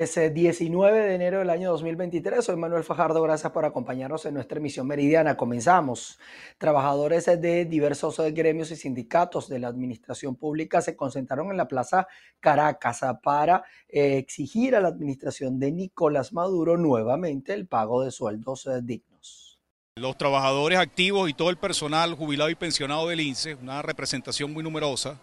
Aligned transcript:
Es 0.00 0.14
19 0.14 0.96
de 0.96 1.14
enero 1.16 1.40
del 1.40 1.50
año 1.50 1.72
2023. 1.72 2.44
Soy 2.44 2.54
Manuel 2.54 2.84
Fajardo. 2.84 3.20
Gracias 3.20 3.50
por 3.50 3.64
acompañarnos 3.64 4.24
en 4.26 4.34
nuestra 4.34 4.58
emisión 4.58 4.86
meridiana. 4.86 5.36
Comenzamos. 5.36 6.20
Trabajadores 6.56 7.26
de 7.26 7.64
diversos 7.64 8.20
gremios 8.32 8.70
y 8.70 8.76
sindicatos 8.76 9.48
de 9.48 9.58
la 9.58 9.66
administración 9.66 10.36
pública 10.36 10.82
se 10.82 10.94
concentraron 10.94 11.50
en 11.50 11.56
la 11.56 11.66
Plaza 11.66 12.06
Caracas 12.38 13.00
para 13.24 13.64
eh, 13.88 14.18
exigir 14.18 14.76
a 14.76 14.80
la 14.80 14.86
administración 14.86 15.58
de 15.58 15.72
Nicolás 15.72 16.32
Maduro 16.32 16.76
nuevamente 16.76 17.52
el 17.52 17.66
pago 17.66 18.04
de 18.04 18.12
sueldos 18.12 18.68
eh, 18.68 18.78
dignos. 18.80 19.58
Los 19.96 20.16
trabajadores 20.16 20.78
activos 20.78 21.28
y 21.28 21.34
todo 21.34 21.50
el 21.50 21.56
personal 21.56 22.14
jubilado 22.14 22.50
y 22.50 22.54
pensionado 22.54 23.08
del 23.08 23.18
INSE, 23.18 23.56
una 23.56 23.82
representación 23.82 24.52
muy 24.52 24.62
numerosa, 24.62 25.18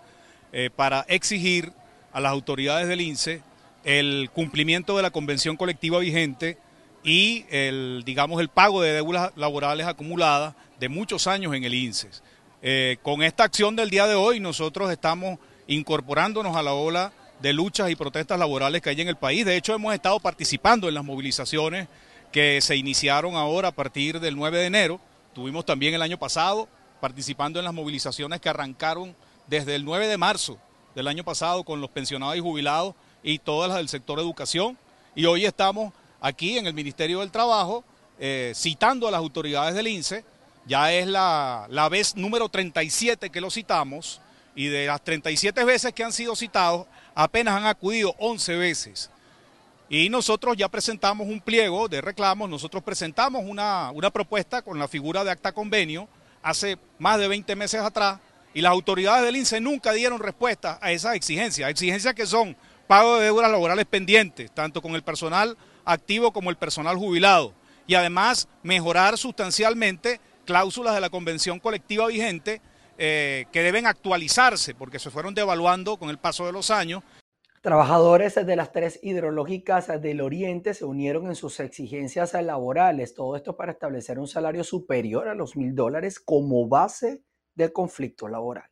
eh, 0.51 0.69
para 0.69 1.05
exigir 1.07 1.71
a 2.11 2.19
las 2.19 2.33
autoridades 2.33 2.89
del 2.89 2.99
INSE 2.99 3.41
el 3.85 4.29
cumplimiento 4.33 4.97
de 4.97 5.03
la 5.03 5.11
convención 5.11 5.55
colectiva 5.55 5.99
vigente 5.99 6.57
y 7.03 7.45
el, 7.49 8.01
digamos, 8.03 8.41
el 8.41 8.49
pago 8.49 8.81
de 8.81 8.93
deudas 8.93 9.31
laborales 9.35 9.85
acumuladas 9.85 10.55
de 10.79 10.89
muchos 10.89 11.27
años 11.27 11.53
en 11.53 11.63
el 11.63 11.73
INSES. 11.73 12.23
Eh, 12.63 12.97
con 13.03 13.21
esta 13.21 13.43
acción 13.43 13.75
del 13.75 13.91
día 13.91 14.07
de 14.07 14.15
hoy 14.15 14.39
nosotros 14.39 14.91
estamos 14.91 15.37
incorporándonos 15.67 16.55
a 16.55 16.63
la 16.63 16.73
ola 16.73 17.13
de 17.41 17.53
luchas 17.53 17.91
y 17.91 17.95
protestas 17.95 18.39
laborales 18.39 18.81
que 18.81 18.89
hay 18.89 18.99
en 18.99 19.07
el 19.07 19.17
país. 19.17 19.45
De 19.45 19.55
hecho, 19.55 19.75
hemos 19.75 19.93
estado 19.93 20.19
participando 20.19 20.87
en 20.87 20.95
las 20.95 21.05
movilizaciones 21.05 21.87
que 22.31 22.59
se 22.61 22.75
iniciaron 22.75 23.35
ahora 23.35 23.67
a 23.67 23.71
partir 23.71 24.19
del 24.19 24.35
9 24.35 24.57
de 24.57 24.65
enero. 24.65 24.99
Tuvimos 25.35 25.63
también 25.63 25.93
el 25.93 26.01
año 26.01 26.17
pasado 26.17 26.67
participando 26.99 27.59
en 27.59 27.65
las 27.65 27.73
movilizaciones 27.73 28.41
que 28.41 28.49
arrancaron 28.49 29.15
desde 29.45 29.75
el 29.75 29.85
9 29.85 30.07
de 30.07 30.17
marzo 30.17 30.57
del 30.95 31.07
año 31.07 31.23
pasado 31.23 31.63
con 31.63 31.81
los 31.81 31.91
pensionados 31.91 32.35
y 32.35 32.39
jubilados 32.39 32.95
y 33.25 33.39
todas 33.39 33.69
las 33.69 33.77
del 33.77 33.89
sector 33.89 34.19
educación. 34.19 34.77
Y 35.15 35.25
hoy 35.25 35.45
estamos 35.45 35.91
aquí 36.21 36.57
en 36.57 36.67
el 36.67 36.73
Ministerio 36.73 37.21
del 37.21 37.31
Trabajo 37.31 37.83
eh, 38.19 38.53
citando 38.55 39.07
a 39.07 39.11
las 39.11 39.17
autoridades 39.17 39.73
del 39.73 39.87
INSE. 39.87 40.23
Ya 40.67 40.93
es 40.93 41.07
la, 41.07 41.65
la 41.69 41.89
vez 41.89 42.15
número 42.15 42.47
37 42.49 43.31
que 43.31 43.41
lo 43.41 43.49
citamos 43.49 44.21
y 44.55 44.67
de 44.67 44.85
las 44.85 45.03
37 45.03 45.63
veces 45.65 45.91
que 45.91 46.03
han 46.03 46.13
sido 46.13 46.35
citados, 46.35 46.85
apenas 47.15 47.55
han 47.55 47.65
acudido 47.65 48.15
11 48.19 48.55
veces. 48.57 49.09
Y 49.89 50.09
nosotros 50.09 50.55
ya 50.55 50.69
presentamos 50.69 51.27
un 51.27 51.41
pliego 51.41 51.87
de 51.87 52.01
reclamos, 52.01 52.47
nosotros 52.47 52.83
presentamos 52.83 53.43
una, 53.45 53.91
una 53.91 54.11
propuesta 54.11 54.61
con 54.61 54.77
la 54.79 54.87
figura 54.87 55.23
de 55.23 55.31
acta 55.31 55.51
convenio 55.51 56.07
hace 56.43 56.77
más 56.99 57.19
de 57.19 57.27
20 57.27 57.55
meses 57.55 57.81
atrás 57.81 58.19
y 58.53 58.61
las 58.61 58.71
autoridades 58.71 59.25
del 59.25 59.35
INSE 59.35 59.59
nunca 59.59 59.93
dieron 59.93 60.19
respuesta 60.19 60.77
a 60.81 60.91
esas 60.91 61.15
exigencias, 61.15 61.69
exigencias 61.69 62.13
que 62.13 62.25
son 62.25 62.55
pago 62.87 63.17
de 63.17 63.25
deudas 63.25 63.51
laborales 63.51 63.85
pendientes, 63.85 64.51
tanto 64.51 64.81
con 64.81 64.95
el 64.95 65.03
personal 65.03 65.57
activo 65.83 66.31
como 66.31 66.49
el 66.49 66.57
personal 66.57 66.97
jubilado, 66.97 67.53
y 67.87 67.95
además 67.95 68.47
mejorar 68.63 69.17
sustancialmente 69.17 70.19
cláusulas 70.45 70.95
de 70.95 71.01
la 71.01 71.09
convención 71.09 71.59
colectiva 71.59 72.07
vigente 72.07 72.61
eh, 72.97 73.45
que 73.51 73.61
deben 73.61 73.87
actualizarse 73.87 74.73
porque 74.73 74.99
se 74.99 75.09
fueron 75.09 75.35
devaluando 75.35 75.97
con 75.97 76.09
el 76.09 76.17
paso 76.17 76.45
de 76.45 76.53
los 76.53 76.71
años. 76.71 77.03
Trabajadores 77.61 78.35
de 78.35 78.55
las 78.55 78.71
tres 78.71 78.99
hidrológicas 79.01 79.87
del 79.99 80.21
Oriente 80.21 80.75
se 80.75 80.85
unieron 80.85 81.27
en 81.27 81.35
sus 81.35 81.59
exigencias 81.59 82.33
laborales, 82.33 83.15
todo 83.15 83.35
esto 83.35 83.57
para 83.57 83.71
establecer 83.71 84.19
un 84.19 84.27
salario 84.27 84.63
superior 84.63 85.27
a 85.27 85.35
los 85.35 85.57
mil 85.57 85.73
dólares 85.73 86.19
como 86.19 86.67
base 86.67 87.23
del 87.55 87.73
conflicto 87.73 88.27
laboral. 88.27 88.69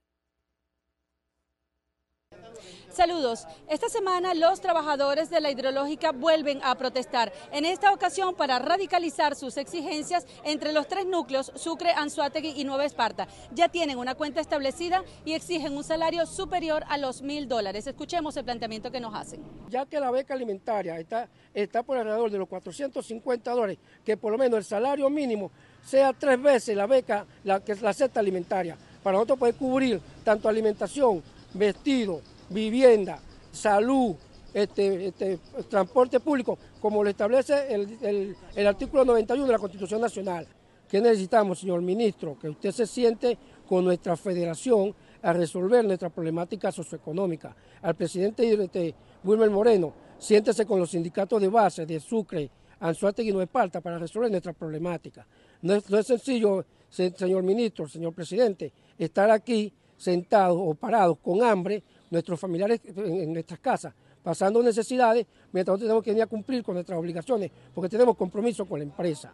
Saludos. 2.94 3.48
Esta 3.68 3.90
semana 3.90 4.36
los 4.36 4.62
trabajadores 4.62 5.32
de 5.32 5.42
la 5.42 5.50
hidrológica 5.50 6.12
vuelven 6.12 6.60
a 6.64 6.76
protestar, 6.76 7.34
en 7.52 7.66
esta 7.66 7.92
ocasión 7.92 8.36
para 8.36 8.60
radicalizar 8.60 9.36
sus 9.36 9.58
exigencias 9.58 10.28
entre 10.44 10.74
los 10.74 10.88
tres 10.88 11.08
núcleos, 11.08 11.52
Sucre, 11.56 11.90
Anzuategui 11.92 12.54
y 12.56 12.66
Nueva 12.66 12.86
Esparta. 12.86 13.28
Ya 13.52 13.68
tienen 13.68 13.98
una 13.98 14.14
cuenta 14.14 14.42
establecida 14.42 15.04
y 15.26 15.34
exigen 15.34 15.76
un 15.76 15.84
salario 15.84 16.28
superior 16.28 16.84
a 16.88 17.00
los 17.00 17.24
mil 17.24 17.48
dólares. 17.48 17.88
Escuchemos 17.88 18.38
el 18.38 18.46
planteamiento 18.46 18.92
que 18.92 19.00
nos 19.00 19.16
hacen. 19.16 19.42
Ya 19.70 19.88
que 19.88 20.00
la 20.00 20.12
beca 20.12 20.36
alimentaria 20.36 21.00
está, 21.00 21.28
está 21.52 21.82
por 21.82 21.98
alrededor 21.98 22.30
de 22.30 22.38
los 22.38 22.48
450 22.48 23.52
dólares, 23.52 23.80
que 24.06 24.18
por 24.18 24.32
lo 24.32 24.38
menos 24.38 24.60
el 24.60 24.66
salario 24.66 25.10
mínimo 25.10 25.50
sea 25.84 26.14
tres 26.14 26.40
veces 26.40 26.78
la 26.78 26.86
beca, 26.86 27.26
la 27.44 27.60
que 27.60 27.72
es 27.72 27.82
la 27.82 27.92
cesta 27.92 28.20
alimentaria, 28.20 28.78
para 29.02 29.16
nosotros 29.16 29.40
poder 29.40 29.56
cubrir 29.56 30.00
tanto 30.24 30.48
alimentación, 30.48 31.24
vestido, 31.56 32.22
vivienda, 32.54 33.20
salud, 33.52 34.16
este, 34.54 35.08
este, 35.08 35.40
transporte 35.68 36.20
público, 36.20 36.58
como 36.80 37.04
lo 37.04 37.10
establece 37.10 37.74
el, 37.74 38.68
artículo 38.68 39.04
91 39.04 39.48
de 39.48 39.52
la 39.52 39.60
Constitución 39.60 40.00
Nacional. 40.00 40.48
¿Qué 40.88 41.02
necesitamos, 41.02 41.60
señor 41.60 41.82
ministro? 41.82 42.38
Que 42.40 42.50
usted 42.50 42.72
se 42.72 42.86
siente 42.86 43.38
con 43.68 43.84
nuestra 43.84 44.16
federación 44.16 44.94
a 45.24 45.34
resolver 45.34 45.84
nuestra 45.84 46.10
problemática 46.10 46.72
socioeconómica. 46.72 47.56
Al 47.82 47.96
presidente 47.96 48.54
este, 48.54 48.94
Wilmer 49.24 49.50
Moreno, 49.50 49.94
siéntese 50.20 50.66
con 50.66 50.80
los 50.80 50.92
sindicatos 50.92 51.42
de 51.42 51.48
base 51.48 51.86
de 51.86 52.00
Sucre, 52.00 52.50
Anzuategui 52.80 53.30
y 53.30 53.32
Nueva 53.32 53.46
Esparta 53.46 53.82
para 53.82 53.98
resolver 53.98 54.30
nuestra 54.30 54.54
problemática. 54.54 55.26
No 55.62 55.74
es, 55.74 55.90
no 55.90 55.98
es 55.98 56.06
sencillo, 56.06 56.66
señor 56.90 57.42
ministro, 57.42 57.88
señor 57.88 58.14
presidente, 58.14 58.72
estar 59.00 59.32
aquí 59.32 59.74
sentados 59.98 60.58
o 60.60 60.76
parados 60.76 61.18
con 61.20 61.42
hambre 61.42 61.82
nuestros 62.14 62.40
familiares 62.40 62.80
en 62.96 63.34
nuestras 63.34 63.60
casas, 63.60 63.94
pasando 64.22 64.64
necesidades, 64.64 65.26
mientras 65.52 65.74
nosotros 65.74 65.88
tenemos 65.88 66.04
que 66.04 66.12
venir 66.12 66.24
a 66.24 66.28
cumplir 66.28 66.64
con 66.64 66.76
nuestras 66.76 66.98
obligaciones, 66.98 67.52
porque 67.74 67.90
tenemos 67.90 68.16
compromiso 68.16 68.66
con 68.66 68.80
la 68.80 68.84
empresa. 68.84 69.34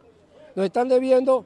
Nos 0.56 0.66
están 0.66 0.88
debiendo 0.88 1.45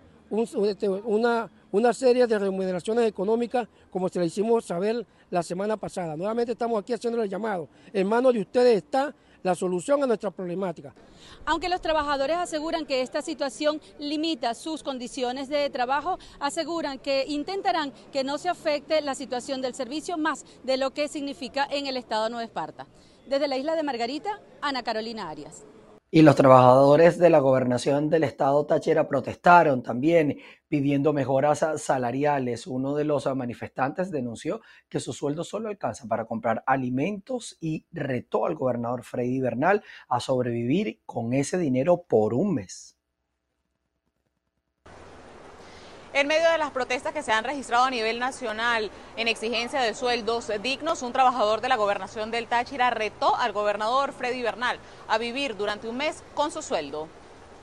este, 0.66 0.88
una, 0.88 1.49
una 1.72 1.91
serie 1.91 2.25
de 2.27 2.39
remuneraciones 2.39 3.05
económicas, 3.07 3.67
como 3.91 4.07
se 4.07 4.19
le 4.19 4.27
hicimos 4.27 4.63
saber 4.66 5.05
la 5.29 5.43
semana 5.43 5.75
pasada. 5.75 6.16
Nuevamente 6.16 6.53
estamos 6.53 6.79
aquí 6.79 6.93
haciendo 6.93 7.22
el 7.22 7.29
llamado. 7.29 7.67
En 7.91 8.07
manos 8.07 8.33
de 8.33 8.41
ustedes 8.41 8.77
está 8.77 9.13
la 9.43 9.55
solución 9.55 10.01
a 10.01 10.07
nuestra 10.07 10.31
problemática. 10.31 10.95
Aunque 11.45 11.69
los 11.69 11.81
trabajadores 11.81 12.37
aseguran 12.37 12.85
que 12.85 13.01
esta 13.01 13.21
situación 13.21 13.81
limita 13.99 14.53
sus 14.53 14.81
condiciones 14.81 15.49
de 15.49 15.69
trabajo, 15.69 16.17
aseguran 16.39 16.97
que 16.97 17.25
intentarán 17.27 17.91
que 18.11 18.23
no 18.23 18.37
se 18.37 18.49
afecte 18.49 19.01
la 19.01 19.15
situación 19.15 19.61
del 19.61 19.75
servicio 19.75 20.17
más 20.17 20.45
de 20.63 20.77
lo 20.77 20.91
que 20.91 21.07
significa 21.07 21.67
en 21.69 21.87
el 21.87 21.97
estado 21.97 22.25
de 22.25 22.29
Nueva 22.31 22.45
Esparta. 22.45 22.87
Desde 23.27 23.47
la 23.47 23.57
isla 23.57 23.75
de 23.75 23.83
Margarita, 23.83 24.41
Ana 24.61 24.83
Carolina 24.83 25.29
Arias. 25.29 25.65
Y 26.16 26.22
los 26.22 26.35
trabajadores 26.35 27.18
de 27.18 27.31
la 27.31 27.40
gobernación 27.40 28.07
del 28.07 28.24
estado 28.24 28.68
Táchira 28.68 29.07
protestaron 29.07 29.81
también 29.81 30.38
pidiendo 30.68 31.12
mejoras 31.12 31.66
salariales. 31.78 32.68
Uno 32.68 32.94
de 32.94 33.03
los 33.03 33.25
manifestantes 33.35 34.12
denunció 34.12 34.62
que 34.90 35.00
su 35.00 35.12
sueldo 35.12 35.44
solo 35.44 35.69
alcanza 35.69 36.06
para 36.07 36.25
comprar 36.25 36.63
alimentos 36.68 37.57
y 37.59 37.88
retó 37.91 38.46
al 38.46 38.53
gobernador 38.53 39.03
Freddy 39.03 39.40
Bernal 39.40 39.84
a 40.07 40.19
sobrevivir 40.19 41.02
con 41.03 41.34
ese 41.34 41.57
dinero 41.57 42.03
por 42.03 42.35
un 42.35 42.53
mes. 42.53 42.96
En 46.13 46.28
medio 46.28 46.47
de 46.51 46.59
las 46.59 46.69
protestas 46.69 47.12
que 47.12 47.24
se 47.24 47.31
han 47.31 47.44
registrado 47.44 47.85
a 47.85 47.90
nivel 47.90 48.19
nacional 48.19 48.91
en 49.18 49.28
exigencia 49.28 49.81
de 49.81 49.96
sueldos 49.96 50.51
dignos, 50.62 51.01
un 51.01 51.12
trabajador 51.12 51.59
de 51.59 51.69
la 51.69 51.75
gobernación 51.75 52.29
del 52.29 52.46
Táchira 52.46 52.91
retó 52.91 53.35
al 53.35 53.51
gobernador 53.51 54.13
Freddy 54.13 54.44
Bernal 54.44 54.78
a 55.07 55.18
vivir 55.18 55.57
durante 55.57 55.90
un 55.90 55.97
mes 55.97 56.23
con 56.35 56.52
su 56.52 56.62
sueldo. 56.62 57.07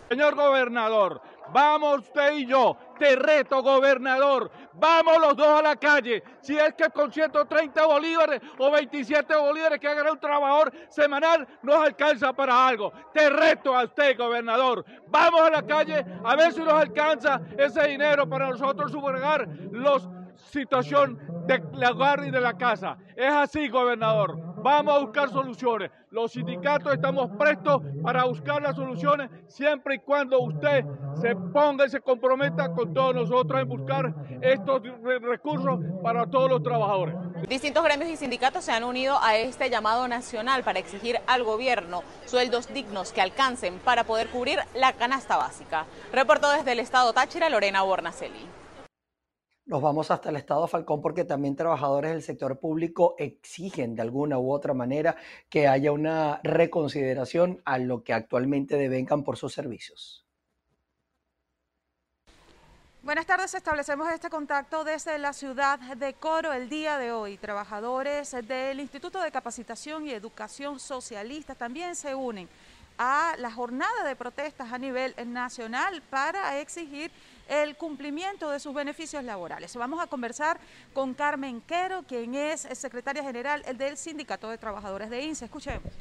Señor 0.08 0.34
gobernador, 0.34 1.22
vamos 1.52 2.00
usted 2.00 2.34
y 2.34 2.46
yo, 2.46 2.76
te 2.98 3.16
reto 3.16 3.62
gobernador, 3.62 4.50
vamos 4.74 5.18
los 5.20 5.36
dos 5.36 5.46
a 5.46 5.62
la 5.62 5.76
calle. 5.76 6.22
Si 6.40 6.56
es 6.56 6.74
que 6.74 6.90
con 6.90 7.12
130 7.12 7.86
bolívares 7.86 8.40
o 8.58 8.70
27 8.70 9.34
bolívares 9.36 9.78
que 9.78 9.88
haga 9.88 10.10
un 10.10 10.20
trabajador 10.20 10.72
semanal 10.88 11.46
nos 11.62 11.76
alcanza 11.76 12.32
para 12.32 12.68
algo. 12.68 12.92
Te 13.12 13.28
reto 13.30 13.76
a 13.76 13.84
usted 13.84 14.16
gobernador, 14.16 14.84
vamos 15.08 15.40
a 15.42 15.50
la 15.50 15.66
calle 15.66 16.04
a 16.24 16.36
ver 16.36 16.52
si 16.52 16.60
nos 16.60 16.74
alcanza 16.74 17.40
ese 17.56 17.88
dinero 17.88 18.28
para 18.28 18.50
nosotros 18.50 18.90
sufragar 18.90 19.48
los 19.70 20.08
situación 20.48 21.18
de 21.46 21.62
la 21.74 21.90
hogar 21.90 22.24
y 22.26 22.30
de 22.30 22.40
la 22.40 22.56
casa. 22.56 22.96
Es 23.16 23.30
así, 23.30 23.68
gobernador. 23.68 24.49
Vamos 24.62 24.94
a 24.94 24.98
buscar 24.98 25.30
soluciones. 25.30 25.90
Los 26.10 26.32
sindicatos 26.32 26.92
estamos 26.92 27.30
prestos 27.38 27.82
para 28.02 28.24
buscar 28.24 28.60
las 28.60 28.76
soluciones 28.76 29.30
siempre 29.46 29.94
y 29.94 29.98
cuando 30.00 30.40
usted 30.40 30.84
se 31.14 31.34
ponga 31.34 31.86
y 31.86 31.88
se 31.88 32.00
comprometa 32.00 32.70
con 32.72 32.92
todos 32.92 33.14
nosotros 33.14 33.62
en 33.62 33.68
buscar 33.68 34.14
estos 34.42 34.82
recursos 35.22 35.80
para 36.02 36.26
todos 36.26 36.50
los 36.50 36.62
trabajadores. 36.62 37.14
Distintos 37.48 37.82
gremios 37.84 38.10
y 38.10 38.16
sindicatos 38.16 38.64
se 38.64 38.72
han 38.72 38.84
unido 38.84 39.18
a 39.22 39.36
este 39.36 39.70
llamado 39.70 40.06
nacional 40.08 40.62
para 40.62 40.78
exigir 40.78 41.18
al 41.26 41.42
gobierno 41.42 42.02
sueldos 42.26 42.72
dignos 42.72 43.12
que 43.12 43.22
alcancen 43.22 43.78
para 43.78 44.04
poder 44.04 44.28
cubrir 44.28 44.58
la 44.74 44.92
canasta 44.92 45.36
básica. 45.36 45.86
Reportó 46.12 46.50
desde 46.50 46.72
el 46.72 46.80
estado 46.80 47.12
Táchira 47.12 47.48
Lorena 47.48 47.82
Bornacelli. 47.82 48.46
Nos 49.70 49.80
vamos 49.80 50.10
hasta 50.10 50.30
el 50.30 50.36
estado 50.36 50.66
Falcón 50.66 51.00
porque 51.00 51.24
también 51.24 51.54
trabajadores 51.54 52.10
del 52.10 52.24
sector 52.24 52.58
público 52.58 53.14
exigen 53.18 53.94
de 53.94 54.02
alguna 54.02 54.36
u 54.36 54.50
otra 54.50 54.74
manera 54.74 55.14
que 55.48 55.68
haya 55.68 55.92
una 55.92 56.40
reconsideración 56.42 57.62
a 57.64 57.78
lo 57.78 58.02
que 58.02 58.12
actualmente 58.12 58.76
devengan 58.76 59.22
por 59.22 59.36
sus 59.36 59.54
servicios. 59.54 60.26
Buenas 63.04 63.26
tardes, 63.26 63.54
establecemos 63.54 64.12
este 64.12 64.28
contacto 64.28 64.82
desde 64.82 65.16
la 65.18 65.32
ciudad 65.32 65.78
de 65.78 66.14
Coro 66.14 66.52
el 66.52 66.68
día 66.68 66.98
de 66.98 67.12
hoy. 67.12 67.36
Trabajadores 67.36 68.32
del 68.48 68.80
Instituto 68.80 69.22
de 69.22 69.30
Capacitación 69.30 70.04
y 70.04 70.10
Educación 70.10 70.80
Socialista 70.80 71.54
también 71.54 71.94
se 71.94 72.16
unen 72.16 72.48
a 72.98 73.34
la 73.38 73.50
jornada 73.52 74.04
de 74.04 74.16
protestas 74.16 74.72
a 74.72 74.78
nivel 74.78 75.14
nacional 75.26 76.02
para 76.10 76.58
exigir 76.58 77.12
el 77.50 77.76
cumplimiento 77.76 78.48
de 78.48 78.60
sus 78.60 78.72
beneficios 78.72 79.24
laborales. 79.24 79.74
Vamos 79.74 80.00
a 80.00 80.06
conversar 80.06 80.60
con 80.94 81.12
Carmen 81.14 81.60
Quero, 81.60 82.04
quien 82.04 82.34
es 82.36 82.60
secretaria 82.74 83.24
general 83.24 83.64
del 83.76 83.96
Sindicato 83.96 84.48
de 84.48 84.56
Trabajadores 84.56 85.10
de 85.10 85.20
INSE. 85.22 85.46
Escuchemos. 85.46 85.92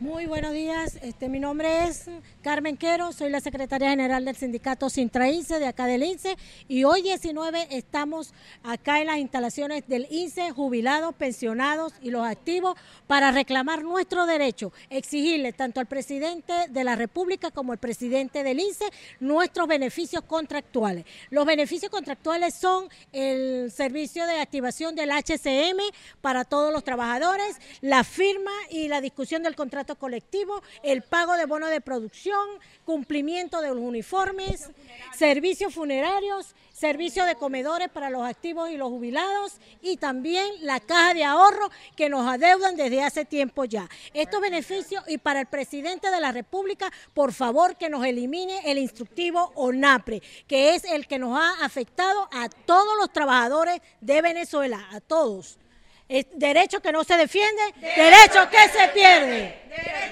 Muy 0.00 0.26
buenos 0.26 0.52
días, 0.52 0.98
este, 1.00 1.30
mi 1.30 1.40
nombre 1.40 1.84
es 1.84 2.04
Carmen 2.42 2.76
Quero, 2.76 3.12
soy 3.12 3.30
la 3.30 3.40
secretaria 3.40 3.88
general 3.88 4.26
del 4.26 4.36
sindicato 4.36 4.90
Sintra 4.90 5.30
INSE 5.30 5.58
de 5.58 5.66
acá 5.66 5.86
del 5.86 6.02
INSE 6.02 6.36
y 6.68 6.84
hoy 6.84 7.00
19 7.00 7.68
estamos 7.70 8.34
acá 8.62 9.00
en 9.00 9.06
las 9.06 9.16
instalaciones 9.16 9.88
del 9.88 10.06
INSE, 10.10 10.50
jubilados, 10.50 11.14
pensionados 11.14 11.94
y 12.02 12.10
los 12.10 12.26
activos 12.26 12.76
para 13.06 13.30
reclamar 13.30 13.84
nuestro 13.84 14.26
derecho, 14.26 14.70
exigirle 14.90 15.54
tanto 15.54 15.80
al 15.80 15.86
presidente 15.86 16.52
de 16.68 16.84
la 16.84 16.94
República 16.94 17.50
como 17.50 17.72
al 17.72 17.78
presidente 17.78 18.42
del 18.42 18.60
INSE 18.60 18.84
nuestros 19.20 19.66
beneficios 19.66 20.22
contractuales. 20.24 21.06
Los 21.30 21.46
beneficios 21.46 21.90
contractuales 21.90 22.52
son 22.52 22.90
el 23.12 23.72
servicio 23.72 24.26
de 24.26 24.40
activación 24.40 24.94
del 24.94 25.10
HCM 25.10 25.80
para 26.20 26.44
todos 26.44 26.70
los 26.70 26.84
trabajadores, 26.84 27.56
la 27.80 28.04
firma 28.04 28.52
y 28.68 28.88
la 28.88 29.00
discusión 29.00 29.42
del 29.42 29.56
contrato 29.56 29.85
colectivo, 29.94 30.60
el 30.82 31.02
pago 31.02 31.36
de 31.36 31.46
bono 31.46 31.68
de 31.68 31.80
producción, 31.80 32.48
cumplimiento 32.84 33.60
de 33.60 33.68
los 33.68 33.78
uniformes, 33.78 34.70
servicios 35.16 35.72
funerarios, 35.72 36.56
servicio 36.72 37.24
de 37.24 37.36
comedores 37.36 37.88
para 37.88 38.10
los 38.10 38.22
activos 38.22 38.70
y 38.70 38.76
los 38.76 38.88
jubilados 38.88 39.60
y 39.80 39.96
también 39.96 40.46
la 40.60 40.80
caja 40.80 41.14
de 41.14 41.24
ahorro 41.24 41.70
que 41.96 42.08
nos 42.08 42.26
adeudan 42.26 42.76
desde 42.76 43.02
hace 43.02 43.24
tiempo 43.24 43.64
ya. 43.64 43.88
Estos 44.12 44.40
beneficios 44.40 45.02
y 45.08 45.18
para 45.18 45.40
el 45.40 45.46
presidente 45.46 46.10
de 46.10 46.20
la 46.20 46.32
República, 46.32 46.92
por 47.14 47.32
favor 47.32 47.76
que 47.76 47.88
nos 47.88 48.04
elimine 48.04 48.60
el 48.70 48.78
instructivo 48.78 49.52
ONAPRE, 49.54 50.22
que 50.46 50.74
es 50.74 50.84
el 50.84 51.06
que 51.06 51.18
nos 51.18 51.38
ha 51.38 51.64
afectado 51.64 52.28
a 52.32 52.48
todos 52.48 52.96
los 52.98 53.12
trabajadores 53.12 53.80
de 54.00 54.20
Venezuela, 54.20 54.88
a 54.90 55.00
todos 55.00 55.58
derecho 56.08 56.80
que 56.80 56.92
no 56.92 57.04
se 57.04 57.16
defiende, 57.16 57.62
derecho, 57.80 58.48
que 58.50 58.68
se 58.68 58.88
pierde. 58.94 59.66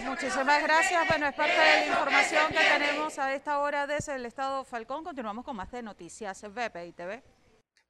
Muchísimas 0.05 0.62
gracias. 0.62 1.08
Bueno, 1.08 1.26
es 1.26 1.35
parte 1.35 1.52
de 1.52 1.58
la 1.58 1.87
información 1.87 2.43
que 2.49 2.79
tenemos 2.79 3.19
a 3.19 3.35
esta 3.35 3.58
hora 3.58 3.87
desde 3.87 4.17
el 4.17 4.26
Estado 4.26 4.64
Falcón. 4.64 5.05
Continuamos 5.05 5.44
con 5.44 5.56
más 5.56 5.70
de 5.70 5.82
noticias 5.82 6.43
VP 6.43 6.87
y 6.87 6.93
TV. 6.93 7.23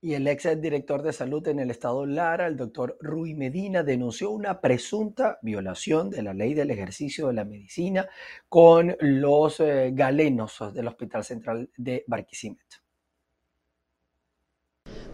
Y 0.01 0.13
el 0.13 0.29
ex 0.29 0.61
director 0.61 1.03
de 1.03 1.15
salud 1.15 1.49
en 1.49 1.61
el 1.61 1.71
estado 1.71 2.05
Lara, 2.05 2.47
el 2.47 2.59
doctor 2.59 2.99
Rui 3.01 3.33
Medina, 3.33 3.83
denunció 3.83 4.33
una 4.33 4.61
presunta 4.61 5.39
violación 5.41 6.11
de 6.11 6.23
la 6.23 6.35
ley 6.35 6.53
del 6.53 6.71
ejercicio 6.71 7.29
de 7.29 7.33
la 7.33 7.47
medicina 7.47 8.07
con 8.51 8.95
los 9.01 9.61
eh, 9.61 9.93
galenos 9.95 10.59
del 10.75 10.89
Hospital 10.89 11.25
Central 11.25 11.71
de 11.79 12.05
Barquisimeto. 12.07 12.84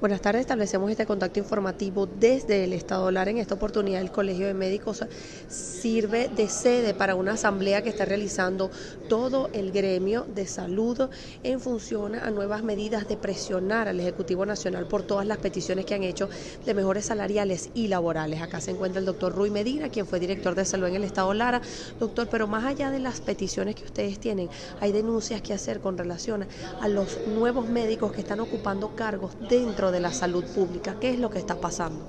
Buenas 0.00 0.22
tardes, 0.22 0.40
establecemos 0.40 0.90
este 0.90 1.04
contacto 1.04 1.40
informativo 1.40 2.06
desde 2.06 2.64
el 2.64 2.72
Estado 2.72 3.10
Lara. 3.10 3.30
En 3.30 3.36
esta 3.36 3.56
oportunidad 3.56 4.00
el 4.00 4.10
Colegio 4.10 4.46
de 4.46 4.54
Médicos 4.54 5.04
sirve 5.46 6.30
de 6.34 6.48
sede 6.48 6.94
para 6.94 7.14
una 7.16 7.32
asamblea 7.32 7.82
que 7.82 7.90
está 7.90 8.06
realizando 8.06 8.70
todo 9.10 9.50
el 9.52 9.72
gremio 9.72 10.24
de 10.34 10.46
salud 10.46 11.10
en 11.42 11.60
función 11.60 12.14
a 12.14 12.30
nuevas 12.30 12.62
medidas 12.62 13.08
de 13.08 13.18
presionar 13.18 13.88
al 13.88 14.00
Ejecutivo 14.00 14.46
Nacional 14.46 14.86
por 14.86 15.02
todas 15.02 15.26
las 15.26 15.36
peticiones 15.36 15.84
que 15.84 15.94
han 15.94 16.02
hecho 16.02 16.30
de 16.64 16.72
mejores 16.72 17.04
salariales 17.04 17.68
y 17.74 17.88
laborales. 17.88 18.40
Acá 18.40 18.62
se 18.62 18.70
encuentra 18.70 19.00
el 19.00 19.04
doctor 19.04 19.34
Rui 19.34 19.50
Medina, 19.50 19.90
quien 19.90 20.06
fue 20.06 20.18
director 20.18 20.54
de 20.54 20.64
salud 20.64 20.86
en 20.86 20.94
el 20.94 21.04
Estado 21.04 21.34
Lara. 21.34 21.60
Doctor, 21.98 22.26
pero 22.30 22.46
más 22.46 22.64
allá 22.64 22.90
de 22.90 23.00
las 23.00 23.20
peticiones 23.20 23.74
que 23.74 23.84
ustedes 23.84 24.18
tienen, 24.18 24.48
hay 24.80 24.92
denuncias 24.92 25.42
que 25.42 25.52
hacer 25.52 25.80
con 25.80 25.98
relación 25.98 26.46
a 26.80 26.88
los 26.88 27.18
nuevos 27.26 27.68
médicos 27.68 28.12
que 28.12 28.22
están 28.22 28.40
ocupando 28.40 28.96
cargos 28.96 29.32
dentro 29.50 29.89
de 29.90 30.00
la 30.00 30.12
salud 30.12 30.44
pública. 30.44 30.96
¿Qué 31.00 31.10
es 31.10 31.18
lo 31.18 31.30
que 31.30 31.38
está 31.38 31.54
pasando? 31.56 32.00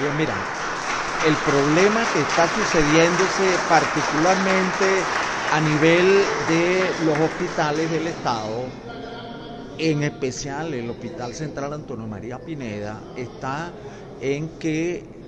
Bien, 0.00 0.16
mira, 0.16 0.34
el 1.26 1.36
problema 1.36 2.04
que 2.06 2.22
está 2.22 2.48
sucediéndose 2.48 3.58
particularmente 3.68 5.04
a 5.52 5.60
nivel 5.60 6.24
de 6.48 6.90
los 7.04 7.18
hospitales 7.18 7.90
del 7.90 8.08
Estado, 8.08 8.64
en 9.78 10.02
especial 10.02 10.74
el 10.74 10.90
Hospital 10.90 11.34
Central 11.34 11.72
Antonio 11.72 12.06
María 12.06 12.38
Pineda, 12.38 13.00
está 13.16 13.70
en 14.20 14.48
que 14.58 15.21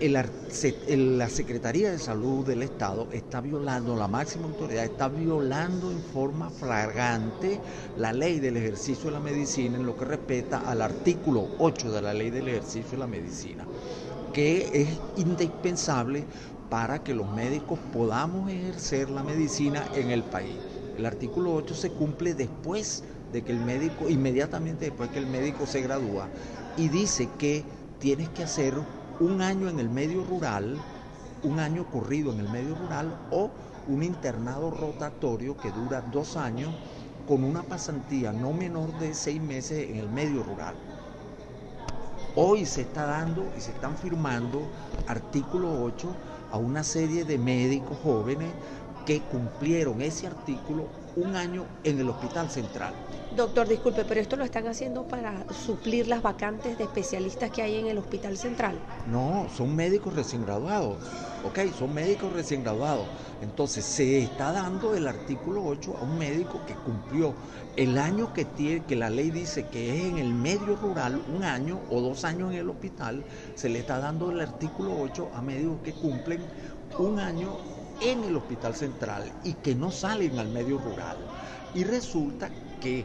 la 0.00 1.28
Secretaría 1.28 1.92
de 1.92 1.98
Salud 1.98 2.44
del 2.44 2.62
Estado 2.62 3.08
está 3.12 3.40
violando, 3.40 3.96
la 3.96 4.08
máxima 4.08 4.46
autoridad 4.46 4.84
está 4.84 5.08
violando 5.08 5.90
en 5.90 6.00
forma 6.00 6.50
flagrante 6.50 7.60
la 7.96 8.12
ley 8.12 8.40
del 8.40 8.56
ejercicio 8.56 9.06
de 9.06 9.12
la 9.12 9.20
medicina 9.20 9.76
en 9.76 9.86
lo 9.86 9.96
que 9.96 10.04
respecta 10.04 10.58
al 10.58 10.82
artículo 10.82 11.46
8 11.58 11.92
de 11.92 12.02
la 12.02 12.12
ley 12.12 12.30
del 12.30 12.48
ejercicio 12.48 12.92
de 12.92 12.98
la 12.98 13.06
medicina, 13.06 13.66
que 14.32 14.68
es 14.72 14.88
indispensable 15.16 16.24
para 16.68 17.02
que 17.02 17.14
los 17.14 17.30
médicos 17.30 17.78
podamos 17.92 18.50
ejercer 18.50 19.10
la 19.10 19.22
medicina 19.22 19.86
en 19.94 20.10
el 20.10 20.22
país. 20.24 20.56
El 20.98 21.06
artículo 21.06 21.54
8 21.54 21.74
se 21.74 21.90
cumple 21.90 22.34
después 22.34 23.04
de 23.32 23.42
que 23.42 23.52
el 23.52 23.60
médico, 23.60 24.08
inmediatamente 24.08 24.86
después 24.86 25.10
que 25.10 25.18
el 25.18 25.26
médico 25.26 25.66
se 25.66 25.80
gradúa, 25.80 26.28
y 26.76 26.88
dice 26.88 27.28
que 27.38 27.64
tienes 27.98 28.28
que 28.30 28.42
hacer 28.42 28.74
un 29.22 29.40
año 29.40 29.68
en 29.68 29.78
el 29.78 29.88
medio 29.88 30.24
rural, 30.24 30.76
un 31.44 31.60
año 31.60 31.86
corrido 31.88 32.32
en 32.32 32.40
el 32.40 32.48
medio 32.48 32.74
rural 32.74 33.16
o 33.30 33.50
un 33.86 34.02
internado 34.02 34.72
rotatorio 34.72 35.56
que 35.56 35.70
dura 35.70 36.00
dos 36.00 36.36
años 36.36 36.74
con 37.28 37.44
una 37.44 37.62
pasantía 37.62 38.32
no 38.32 38.52
menor 38.52 38.98
de 38.98 39.14
seis 39.14 39.40
meses 39.40 39.88
en 39.88 39.96
el 39.96 40.08
medio 40.08 40.42
rural. 40.42 40.74
Hoy 42.34 42.66
se 42.66 42.80
está 42.80 43.06
dando 43.06 43.44
y 43.56 43.60
se 43.60 43.70
están 43.70 43.96
firmando 43.96 44.62
artículo 45.06 45.84
8 45.84 46.08
a 46.50 46.56
una 46.56 46.82
serie 46.82 47.24
de 47.24 47.38
médicos 47.38 47.96
jóvenes 48.02 48.50
que 49.06 49.20
cumplieron 49.20 50.02
ese 50.02 50.26
artículo 50.26 50.86
un 51.16 51.36
año 51.36 51.64
en 51.84 52.00
el 52.00 52.08
Hospital 52.08 52.50
Central. 52.50 52.94
Doctor, 53.36 53.66
disculpe, 53.66 54.04
pero 54.04 54.20
esto 54.20 54.36
lo 54.36 54.44
están 54.44 54.66
haciendo 54.66 55.04
para 55.04 55.46
suplir 55.52 56.06
las 56.06 56.22
vacantes 56.22 56.76
de 56.76 56.84
especialistas 56.84 57.50
que 57.50 57.62
hay 57.62 57.76
en 57.76 57.86
el 57.86 57.98
Hospital 57.98 58.36
Central. 58.36 58.78
No, 59.10 59.46
son 59.56 59.74
médicos 59.74 60.14
recién 60.14 60.44
graduados, 60.44 60.98
ok, 61.44 61.72
son 61.78 61.94
médicos 61.94 62.32
recién 62.32 62.62
graduados. 62.62 63.06
Entonces 63.40 63.84
se 63.84 64.22
está 64.22 64.52
dando 64.52 64.94
el 64.94 65.08
artículo 65.08 65.64
8 65.64 65.96
a 65.98 66.02
un 66.04 66.18
médico 66.18 66.60
que 66.66 66.74
cumplió 66.74 67.34
el 67.76 67.98
año 67.98 68.34
que 68.34 68.44
tiene, 68.44 68.84
que 68.84 68.96
la 68.96 69.08
ley 69.08 69.30
dice 69.30 69.66
que 69.68 69.96
es 69.96 70.04
en 70.04 70.18
el 70.18 70.34
medio 70.34 70.76
rural, 70.76 71.20
un 71.34 71.42
año 71.42 71.80
o 71.90 72.00
dos 72.02 72.24
años 72.24 72.52
en 72.52 72.58
el 72.58 72.68
hospital, 72.68 73.24
se 73.54 73.70
le 73.70 73.78
está 73.78 73.98
dando 73.98 74.30
el 74.30 74.40
artículo 74.40 74.94
8 75.00 75.30
a 75.34 75.40
médicos 75.40 75.78
que 75.82 75.92
cumplen 75.92 76.40
un 76.98 77.18
año 77.18 77.56
en 78.00 78.24
el 78.24 78.36
hospital 78.36 78.74
central 78.74 79.32
y 79.44 79.54
que 79.54 79.74
no 79.74 79.90
salen 79.90 80.38
al 80.38 80.48
medio 80.48 80.78
rural. 80.78 81.16
Y 81.74 81.84
resulta 81.84 82.50
que 82.80 83.04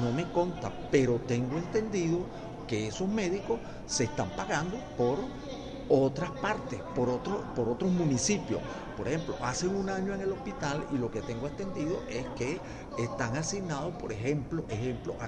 no 0.00 0.12
me 0.12 0.30
conta, 0.32 0.72
pero 0.90 1.20
tengo 1.26 1.58
entendido 1.58 2.20
que 2.66 2.88
esos 2.88 3.08
médicos 3.08 3.58
se 3.86 4.04
están 4.04 4.28
pagando 4.30 4.76
por 4.96 5.18
otras 5.88 6.30
partes, 6.32 6.80
por, 6.94 7.08
otro, 7.08 7.42
por 7.54 7.68
otros 7.68 7.90
municipios. 7.90 8.60
Por 8.96 9.08
ejemplo, 9.08 9.36
hacen 9.42 9.74
un 9.74 9.88
año 9.88 10.12
en 10.12 10.20
el 10.20 10.32
hospital 10.32 10.84
y 10.92 10.98
lo 10.98 11.10
que 11.10 11.22
tengo 11.22 11.46
entendido 11.46 12.02
es 12.10 12.26
que 12.36 12.60
están 12.98 13.36
asignados, 13.36 13.94
por 13.94 14.12
ejemplo, 14.12 14.64
ejemplo, 14.68 15.14
a 15.20 15.26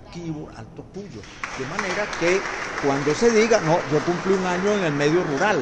Alto 0.59 0.83
Puyo. 0.93 1.21
De 1.59 1.67
manera 1.67 2.07
que 2.19 2.41
cuando 2.85 3.15
se 3.15 3.31
diga, 3.31 3.61
no, 3.61 3.79
yo 3.91 4.05
cumplí 4.05 4.35
un 4.35 4.45
año 4.45 4.73
en 4.73 4.85
el 4.85 4.93
medio 4.93 5.23
rural, 5.25 5.59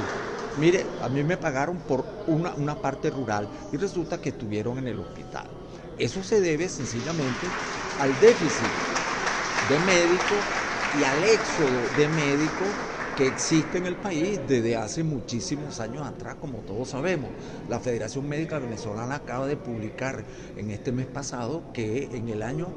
Mire, 0.59 0.87
a 1.01 1.09
mí 1.09 1.23
me 1.23 1.37
pagaron 1.37 1.79
por 1.79 2.05
una, 2.27 2.55
una 2.55 2.81
parte 2.83 3.11
rural 3.11 3.49
y 3.73 3.77
resulta 3.77 4.21
que 4.21 4.31
estuvieron 4.31 4.79
en 4.79 4.89
el 4.89 4.99
hospital. 4.99 5.47
Eso 5.97 6.23
se 6.25 6.41
debe 6.41 6.69
sencillamente 6.69 7.55
al 7.97 8.19
déficit 8.19 8.75
de 9.61 9.79
médicos 9.79 10.47
y 10.93 11.05
al 11.05 11.23
éxodo 11.25 11.91
de 11.91 12.09
médicos 12.09 12.77
que 13.15 13.27
existe 13.27 13.79
en 13.79 13.87
el 13.87 13.97
país 13.97 14.41
desde 14.47 14.77
hace 14.77 15.03
muchísimos 15.03 15.81
años 15.81 16.07
atrás, 16.07 16.37
como 16.41 16.59
todos 16.61 16.91
sabemos. 16.91 17.31
La 17.69 17.81
Federación 17.81 18.29
Médica 18.29 18.59
Venezolana 18.59 19.17
acaba 19.17 19.47
de 19.47 19.57
publicar 19.57 20.25
en 20.57 20.71
este 20.71 20.93
mes 20.93 21.07
pasado 21.07 21.73
que 21.73 22.05
en 22.13 22.29
el 22.29 22.43
año, 22.43 22.69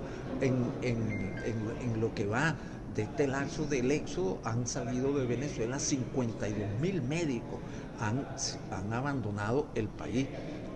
en, 0.41 0.73
en 0.81 2.01
lo 2.01 2.13
que 2.13 2.25
va 2.25 2.57
de 2.95 3.03
este 3.03 3.27
lapso 3.27 3.65
del 3.65 3.91
éxodo 3.91 4.39
han 4.43 4.67
salido 4.67 5.13
de 5.13 5.25
Venezuela 5.25 5.79
52 5.79 6.79
mil 6.81 7.01
médicos, 7.01 7.59
han, 7.99 8.27
han 8.71 8.93
abandonado 8.93 9.67
el 9.75 9.87
país, 9.87 10.27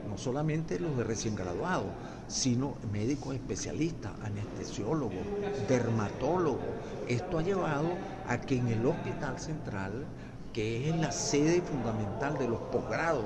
no 0.08 0.18
solamente 0.18 0.80
los 0.80 0.96
de 0.98 1.04
recién 1.04 1.36
graduados, 1.36 1.88
sino 2.28 2.76
médicos 2.92 3.36
especialistas, 3.36 4.12
anestesiólogos, 4.24 5.18
dermatólogos. 5.68 6.64
Esto 7.08 7.40
ha 7.40 7.42
llevado 7.42 7.90
a 8.28 8.40
que 8.40 8.58
en 8.58 8.68
el 8.68 8.86
Hospital 8.86 9.40
Central, 9.40 10.06
que 10.54 10.90
es 10.90 10.96
la 10.96 11.12
sede 11.12 11.62
fundamental 11.62 12.38
de 12.38 12.48
los 12.48 12.60
posgrados 12.72 13.26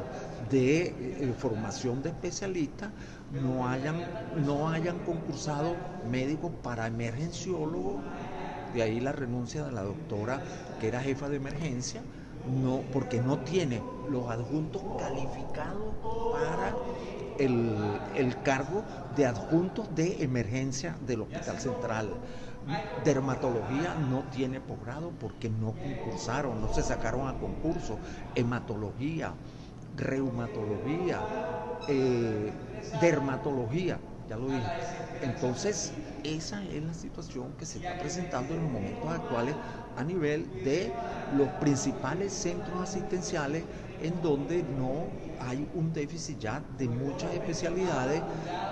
de 0.49 0.87
eh, 0.87 1.33
formación 1.37 2.01
de 2.01 2.09
especialistas, 2.09 2.89
no 3.31 3.67
hayan, 3.67 3.97
no 4.45 4.69
hayan 4.69 4.97
concursado 4.99 5.75
médicos 6.09 6.51
para 6.63 6.87
emergenciólogos 6.87 8.01
de 8.73 8.83
ahí 8.83 8.99
la 8.99 9.11
renuncia 9.11 9.65
de 9.65 9.71
la 9.71 9.83
doctora 9.83 10.41
que 10.79 10.87
era 10.87 11.01
jefa 11.01 11.29
de 11.29 11.37
emergencia, 11.37 12.01
no, 12.63 12.81
porque 12.93 13.21
no 13.21 13.39
tiene 13.39 13.81
los 14.09 14.29
adjuntos 14.29 14.81
calificados 14.97 15.93
para 16.31 16.75
el, 17.37 17.75
el 18.15 18.41
cargo 18.41 18.83
de 19.15 19.25
adjuntos 19.25 19.93
de 19.95 20.23
emergencia 20.23 20.95
del 21.05 21.21
Hospital 21.21 21.59
Central. 21.59 22.09
Dermatología 23.03 23.95
no 23.95 24.23
tiene 24.31 24.59
posgrado 24.59 25.11
porque 25.19 25.49
no 25.49 25.73
concursaron, 25.73 26.61
no 26.61 26.71
se 26.73 26.83
sacaron 26.83 27.27
a 27.27 27.39
concurso. 27.39 27.97
Hematología, 28.35 29.33
reumatología, 29.95 31.19
eh, 31.87 32.51
dermatología, 33.01 33.99
ya 34.29 34.37
lo 34.37 34.47
dije. 34.47 34.63
Entonces, 35.21 35.91
esa 36.23 36.63
es 36.63 36.83
la 36.83 36.93
situación 36.93 37.53
que 37.57 37.65
se 37.65 37.79
está 37.79 37.97
presentando 37.97 38.53
en 38.53 38.61
los 38.61 38.71
momentos 38.71 39.09
actuales 39.09 39.55
a 39.97 40.03
nivel 40.03 40.47
de 40.63 40.91
los 41.35 41.49
principales 41.59 42.31
centros 42.31 42.79
asistenciales 42.81 43.63
en 44.01 44.21
donde 44.21 44.63
no 44.63 45.07
hay 45.39 45.67
un 45.73 45.91
déficit 45.91 46.39
ya 46.39 46.63
de 46.77 46.87
muchas 46.87 47.33
especialidades 47.33 48.21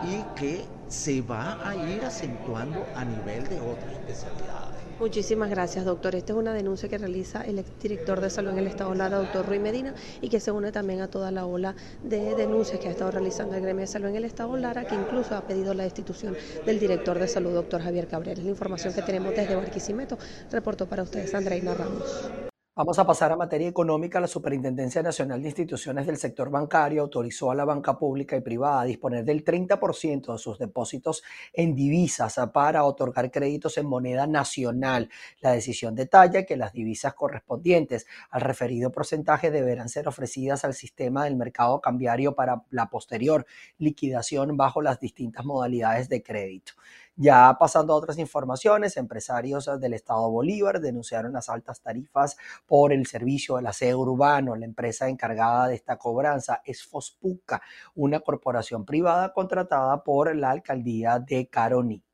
y 0.04 0.40
que 0.40 0.66
se 0.88 1.22
va 1.22 1.68
a 1.68 1.76
ir 1.76 2.04
acentuando 2.06 2.86
a 2.96 3.04
nivel 3.04 3.48
de 3.50 3.60
otras 3.60 3.92
especialidades. 3.94 4.67
Muchísimas 5.00 5.52
gracias, 5.52 5.86
doctor. 5.86 6.16
Esta 6.16 6.34
es 6.34 6.40
una 6.40 6.54
denuncia 6.54 6.90
que 6.90 6.98
realiza 6.98 7.44
el 7.44 7.64
director 7.80 8.20
de 8.20 8.32
salud 8.32 8.50
en 8.52 8.58
el 8.58 8.68
Estado 8.68 8.96
Lara, 8.96 9.18
doctor 9.18 9.46
Rui 9.46 9.60
Medina, 9.60 9.94
y 10.22 10.30
que 10.30 10.40
se 10.40 10.52
une 10.52 10.72
también 10.72 11.02
a 11.02 11.08
toda 11.08 11.30
la 11.30 11.46
ola 11.46 11.76
de 12.04 12.34
denuncias 12.34 12.80
que 12.80 12.88
ha 12.88 12.92
estado 12.92 13.12
realizando 13.12 13.56
el 13.56 13.62
gremio 13.62 13.82
de 13.82 13.88
salud 13.88 14.08
en 14.08 14.16
el 14.16 14.26
Estado 14.26 14.58
Lara, 14.58 14.86
que 14.86 14.96
incluso 14.96 15.36
ha 15.36 15.42
pedido 15.42 15.76
la 15.76 15.84
destitución 15.84 16.36
del 16.66 16.80
director 16.80 17.20
de 17.20 17.28
salud, 17.28 17.54
doctor 17.54 17.82
Javier 17.82 18.08
Cabrera. 18.08 18.40
Es 18.40 18.44
la 18.44 18.50
información 18.50 18.92
que 18.92 19.04
tenemos 19.04 19.36
desde 19.36 19.56
Barquisimeto. 19.56 20.18
Reportó 20.52 20.88
para 20.88 21.04
ustedes 21.04 21.34
Andreina 21.36 21.76
Ramos. 21.76 22.30
Vamos 22.78 23.00
a 23.00 23.08
pasar 23.08 23.32
a 23.32 23.36
materia 23.36 23.68
económica. 23.68 24.20
La 24.20 24.28
Superintendencia 24.28 25.02
Nacional 25.02 25.42
de 25.42 25.48
Instituciones 25.48 26.06
del 26.06 26.18
Sector 26.18 26.52
Bancario 26.52 27.02
autorizó 27.02 27.50
a 27.50 27.56
la 27.56 27.66
banca 27.66 27.98
pública 27.98 28.36
y 28.36 28.42
privada 28.42 28.82
a 28.82 28.86
disponer 28.86 29.26
del 29.26 29.44
30% 29.44 30.32
de 30.32 30.38
sus 30.38 30.60
depósitos 30.60 31.24
en 31.54 31.74
divisas 31.74 32.40
para 32.54 32.84
otorgar 32.84 33.32
créditos 33.32 33.80
en 33.80 33.88
moneda 33.88 34.28
nacional. 34.28 35.10
La 35.42 35.54
decisión 35.54 35.96
detalla 35.96 36.46
que 36.46 36.56
las 36.56 36.72
divisas 36.72 37.16
correspondientes 37.16 38.06
al 38.30 38.42
referido 38.42 38.92
porcentaje 38.92 39.50
deberán 39.50 39.90
ser 39.90 40.08
ofrecidas 40.08 40.64
al 40.64 40.76
sistema 40.76 41.24
del 41.24 41.36
mercado 41.36 41.82
cambiario 41.82 42.36
para 42.36 42.62
la 42.70 42.92
posterior 42.92 43.48
liquidación 43.80 44.56
bajo 44.56 44.84
las 44.84 45.00
distintas 45.00 45.44
modalidades 45.44 46.10
de 46.10 46.22
crédito. 46.22 46.74
Ya 47.20 47.58
pasando 47.60 47.94
a 47.94 47.96
otras 47.96 48.20
informaciones, 48.20 48.96
empresarios 48.96 49.68
del 49.80 49.94
Estado 49.94 50.30
Bolívar 50.30 50.80
denunciaron 50.80 51.34
las 51.34 51.50
altas 51.50 51.82
tarifas 51.82 52.38
por 52.68 52.94
el 52.94 53.08
servicio 53.08 53.56
del 53.56 53.66
aseo 53.66 53.98
urbano. 54.00 54.56
La 54.56 54.66
empresa 54.66 55.10
encargada 55.10 55.68
de 55.68 55.74
esta 55.74 55.98
cobranza 55.98 56.62
es 56.64 56.84
Fospuca, 56.86 57.60
una 57.96 58.20
corporación 58.20 58.86
privada 58.86 59.34
contratada 59.34 60.04
por 60.04 60.36
la 60.36 60.52
alcaldía 60.52 61.18
de 61.18 61.48
Caroní. 61.48 62.07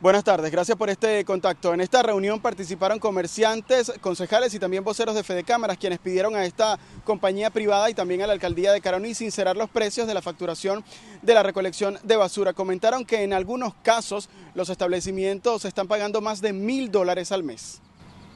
Buenas 0.00 0.24
tardes, 0.24 0.50
gracias 0.50 0.78
por 0.78 0.88
este 0.88 1.22
contacto. 1.26 1.74
En 1.74 1.82
esta 1.82 2.02
reunión 2.02 2.40
participaron 2.40 2.98
comerciantes, 2.98 3.92
concejales 4.00 4.54
y 4.54 4.58
también 4.58 4.82
voceros 4.82 5.14
de 5.14 5.22
Fede 5.22 5.44
Cámaras, 5.44 5.76
quienes 5.76 5.98
pidieron 5.98 6.34
a 6.34 6.46
esta 6.46 6.78
compañía 7.04 7.50
privada 7.50 7.90
y 7.90 7.92
también 7.92 8.22
a 8.22 8.26
la 8.26 8.32
alcaldía 8.32 8.72
de 8.72 8.80
Caroní 8.80 9.12
sincerar 9.12 9.58
los 9.58 9.68
precios 9.68 10.06
de 10.06 10.14
la 10.14 10.22
facturación 10.22 10.82
de 11.20 11.34
la 11.34 11.42
recolección 11.42 11.98
de 12.02 12.16
basura. 12.16 12.54
Comentaron 12.54 13.04
que 13.04 13.24
en 13.24 13.34
algunos 13.34 13.74
casos 13.82 14.30
los 14.54 14.70
establecimientos 14.70 15.66
están 15.66 15.86
pagando 15.86 16.22
más 16.22 16.40
de 16.40 16.54
mil 16.54 16.90
dólares 16.90 17.30
al 17.30 17.42
mes. 17.42 17.82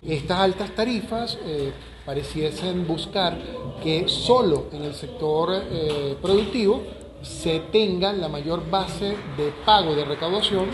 Estas 0.02 0.40
altas 0.40 0.75
tarifas 0.75 1.38
eh, 1.44 1.73
pareciesen 2.04 2.87
buscar 2.87 3.38
que 3.83 4.06
solo 4.06 4.66
en 4.71 4.83
el 4.83 4.94
sector 4.94 5.49
eh, 5.54 6.18
productivo 6.21 7.03
se 7.24 7.60
tenga 7.72 8.12
la 8.12 8.28
mayor 8.28 8.68
base 8.70 9.16
de 9.36 9.52
pago 9.64 9.94
de 9.94 10.04
recaudación 10.04 10.66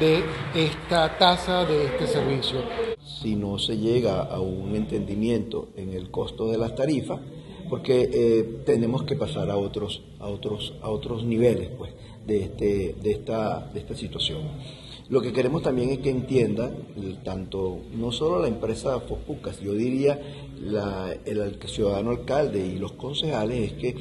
de 0.00 0.22
esta 0.54 1.18
tasa 1.18 1.64
de 1.64 1.86
este 1.86 2.06
servicio. 2.06 2.60
Si 3.04 3.36
no 3.36 3.58
se 3.58 3.76
llega 3.76 4.22
a 4.22 4.40
un 4.40 4.74
entendimiento 4.74 5.68
en 5.76 5.92
el 5.92 6.10
costo 6.10 6.50
de 6.50 6.58
las 6.58 6.74
tarifas, 6.74 7.20
porque 7.68 8.08
eh, 8.12 8.62
tenemos 8.64 9.02
que 9.02 9.16
pasar 9.16 9.50
a 9.50 9.56
otros, 9.56 10.02
a 10.20 10.26
otros, 10.28 10.74
a 10.82 10.88
otros 10.88 11.24
niveles 11.24 11.68
pues, 11.76 11.92
de, 12.26 12.44
este, 12.44 12.94
de, 13.02 13.10
esta, 13.10 13.68
de 13.72 13.80
esta 13.80 13.94
situación. 13.94 14.38
Lo 15.10 15.22
que 15.22 15.32
queremos 15.32 15.62
también 15.62 15.90
es 15.90 15.98
que 15.98 16.10
entienda, 16.10 16.70
tanto 17.24 17.78
no 17.94 18.12
solo 18.12 18.40
la 18.40 18.48
empresa 18.48 19.00
Fospucas, 19.00 19.58
yo 19.60 19.72
diría 19.72 20.20
el 21.24 21.58
ciudadano 21.66 22.10
alcalde 22.10 22.66
y 22.66 22.78
los 22.78 22.92
concejales, 22.92 23.72
es 23.72 23.72
que 23.72 23.96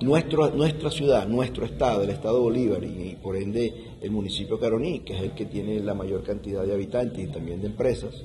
nuestro, 0.00 0.50
nuestra 0.50 0.90
ciudad, 0.90 1.26
nuestro 1.28 1.64
estado, 1.64 2.02
el 2.02 2.10
estado 2.10 2.40
Bolívar 2.40 2.82
y, 2.84 3.16
por 3.22 3.36
ende 3.36 3.96
el 4.00 4.10
municipio 4.10 4.58
Caroní, 4.58 5.00
que 5.00 5.14
es 5.14 5.22
el 5.22 5.32
que 5.32 5.46
tiene 5.46 5.80
la 5.80 5.94
mayor 5.94 6.22
cantidad 6.22 6.64
de 6.64 6.74
habitantes 6.74 7.24
y 7.24 7.28
también 7.28 7.60
de 7.60 7.68
empresas, 7.68 8.22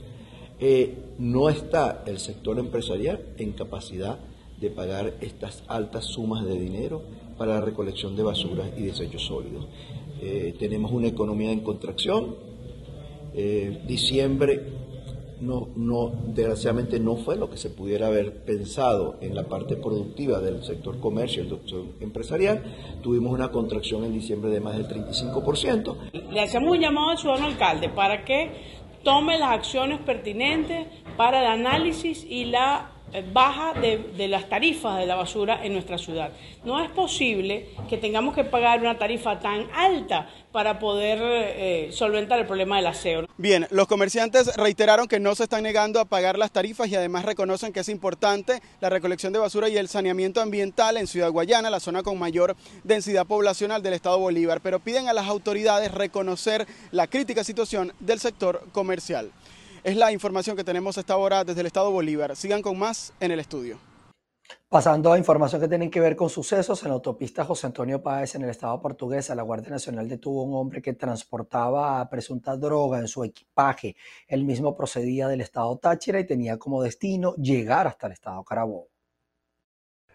eh, 0.59 0.95
no 1.17 1.49
está 1.49 2.03
el 2.05 2.19
sector 2.19 2.59
empresarial 2.59 3.21
en 3.37 3.53
capacidad 3.53 4.19
de 4.59 4.69
pagar 4.69 5.13
estas 5.21 5.63
altas 5.67 6.05
sumas 6.05 6.45
de 6.45 6.59
dinero 6.59 7.01
para 7.37 7.55
la 7.55 7.61
recolección 7.61 8.15
de 8.15 8.23
basuras 8.23 8.69
y 8.77 8.83
desechos 8.83 9.25
sólidos. 9.25 9.67
Eh, 10.21 10.53
tenemos 10.59 10.91
una 10.91 11.07
economía 11.07 11.51
en 11.51 11.61
contracción. 11.61 12.35
Eh, 13.33 13.83
diciembre 13.87 14.88
no, 15.41 15.69
no, 15.75 16.11
desgraciadamente 16.27 16.99
no 16.99 17.15
fue 17.15 17.35
lo 17.35 17.49
que 17.49 17.57
se 17.57 17.69
pudiera 17.69 18.07
haber 18.07 18.43
pensado 18.43 19.17
en 19.21 19.35
la 19.35 19.43
parte 19.43 19.75
productiva 19.75 20.39
del 20.39 20.63
sector 20.63 20.99
comercio 20.99 21.43
el 21.43 21.49
sector 21.49 21.85
empresarial. 21.99 22.63
Tuvimos 23.01 23.31
una 23.33 23.51
contracción 23.51 24.03
en 24.03 24.13
diciembre 24.13 24.51
de 24.51 24.59
más 24.59 24.77
del 24.77 24.87
35%. 24.87 25.95
Le 26.31 26.41
hacemos 26.41 26.71
un 26.71 26.79
llamado 26.79 27.11
al 27.11 27.17
ciudadano 27.17 27.47
alcalde 27.47 27.89
para 27.89 28.25
que 28.25 28.51
tome 29.03 29.37
las 29.39 29.51
acciones 29.51 29.99
pertinentes 30.01 30.87
para 31.17 31.39
el 31.41 31.47
análisis 31.47 32.25
y 32.29 32.45
la 32.45 32.91
baja 33.33 33.73
de, 33.73 34.27
las 34.27 34.49
tarifas 34.49 34.97
de 34.97 35.05
la 35.05 35.15
basura 35.15 35.63
en 35.63 35.73
nuestra 35.73 35.97
ciudad. 35.97 36.31
No 36.63 36.83
es 36.83 36.89
posible 36.91 37.69
que 37.89 37.97
tengamos 37.97 38.35
que 38.35 38.43
pagar 38.43 38.79
una 38.79 38.97
tarifa 38.97 39.39
tan 39.39 39.67
alta 39.73 40.29
para 40.51 40.79
poder 40.79 41.19
eh, 41.21 41.89
solventar 41.91 42.39
el 42.39 42.47
problema 42.47 42.77
del 42.77 42.87
aseo. 42.87 43.27
Bien, 43.37 43.67
los 43.69 43.87
comerciantes 43.87 44.55
reiteraron 44.55 45.07
que 45.07 45.19
no 45.19 45.35
se 45.35 45.43
están 45.43 45.63
negando 45.63 45.99
a 45.99 46.05
pagar 46.05 46.37
las 46.37 46.51
tarifas 46.51 46.89
y 46.89 46.95
además 46.95 47.25
reconocen 47.25 47.71
que 47.71 47.81
es 47.81 47.89
importante 47.89 48.61
la 48.81 48.89
recolección 48.89 49.33
de 49.33 49.39
basura 49.39 49.69
y 49.69 49.77
el 49.77 49.87
saneamiento 49.87 50.41
ambiental 50.41 50.97
en 50.97 51.07
Ciudad 51.07 51.31
Guayana, 51.31 51.69
la 51.69 51.79
zona 51.79 52.03
con 52.03 52.17
mayor 52.17 52.55
densidad 52.83 53.25
poblacional 53.25 53.83
del 53.83 53.93
estado 53.93 54.19
Bolívar, 54.19 54.61
pero 54.61 54.79
piden 54.79 55.07
a 55.07 55.13
las 55.13 55.27
autoridades 55.27 55.91
reconocer 55.91 56.67
la 56.91 57.07
crítica 57.07 57.43
situación 57.43 57.93
del 57.99 58.19
sector 58.19 58.65
comercial. 58.71 59.31
Es 59.81 59.95
la 59.95 60.11
información 60.11 60.57
que 60.57 60.63
tenemos 60.65 60.97
hasta 60.97 61.13
ahora 61.13 61.45
desde 61.45 61.61
el 61.61 61.67
Estado 61.67 61.89
Bolívar. 61.89 62.35
Sigan 62.35 62.61
con 62.61 62.77
más 62.77 63.13
en 63.21 63.31
el 63.31 63.39
estudio. 63.39 63.77
Pasando 64.67 65.13
a 65.13 65.17
información 65.17 65.61
que 65.61 65.69
tienen 65.69 65.89
que 65.89 66.01
ver 66.01 66.17
con 66.17 66.29
sucesos, 66.29 66.83
en 66.83 66.89
la 66.89 66.95
autopista 66.95 67.45
José 67.45 67.67
Antonio 67.67 68.01
Páez 68.01 68.35
en 68.35 68.41
el 68.41 68.49
estado 68.49 68.81
portugués, 68.81 69.29
la 69.29 69.43
Guardia 69.43 69.69
Nacional 69.69 70.09
detuvo 70.09 70.41
a 70.41 70.45
un 70.45 70.55
hombre 70.55 70.81
que 70.81 70.93
transportaba 70.93 72.07
presunta 72.09 72.57
droga 72.57 72.99
en 72.99 73.07
su 73.07 73.23
equipaje. 73.23 73.95
Él 74.27 74.43
mismo 74.43 74.75
procedía 74.75 75.27
del 75.27 75.41
estado 75.41 75.77
Táchira 75.77 76.19
y 76.19 76.25
tenía 76.27 76.57
como 76.57 76.83
destino 76.83 77.35
llegar 77.35 77.87
hasta 77.87 78.07
el 78.07 78.13
estado 78.13 78.43
Carabobo. 78.43 78.89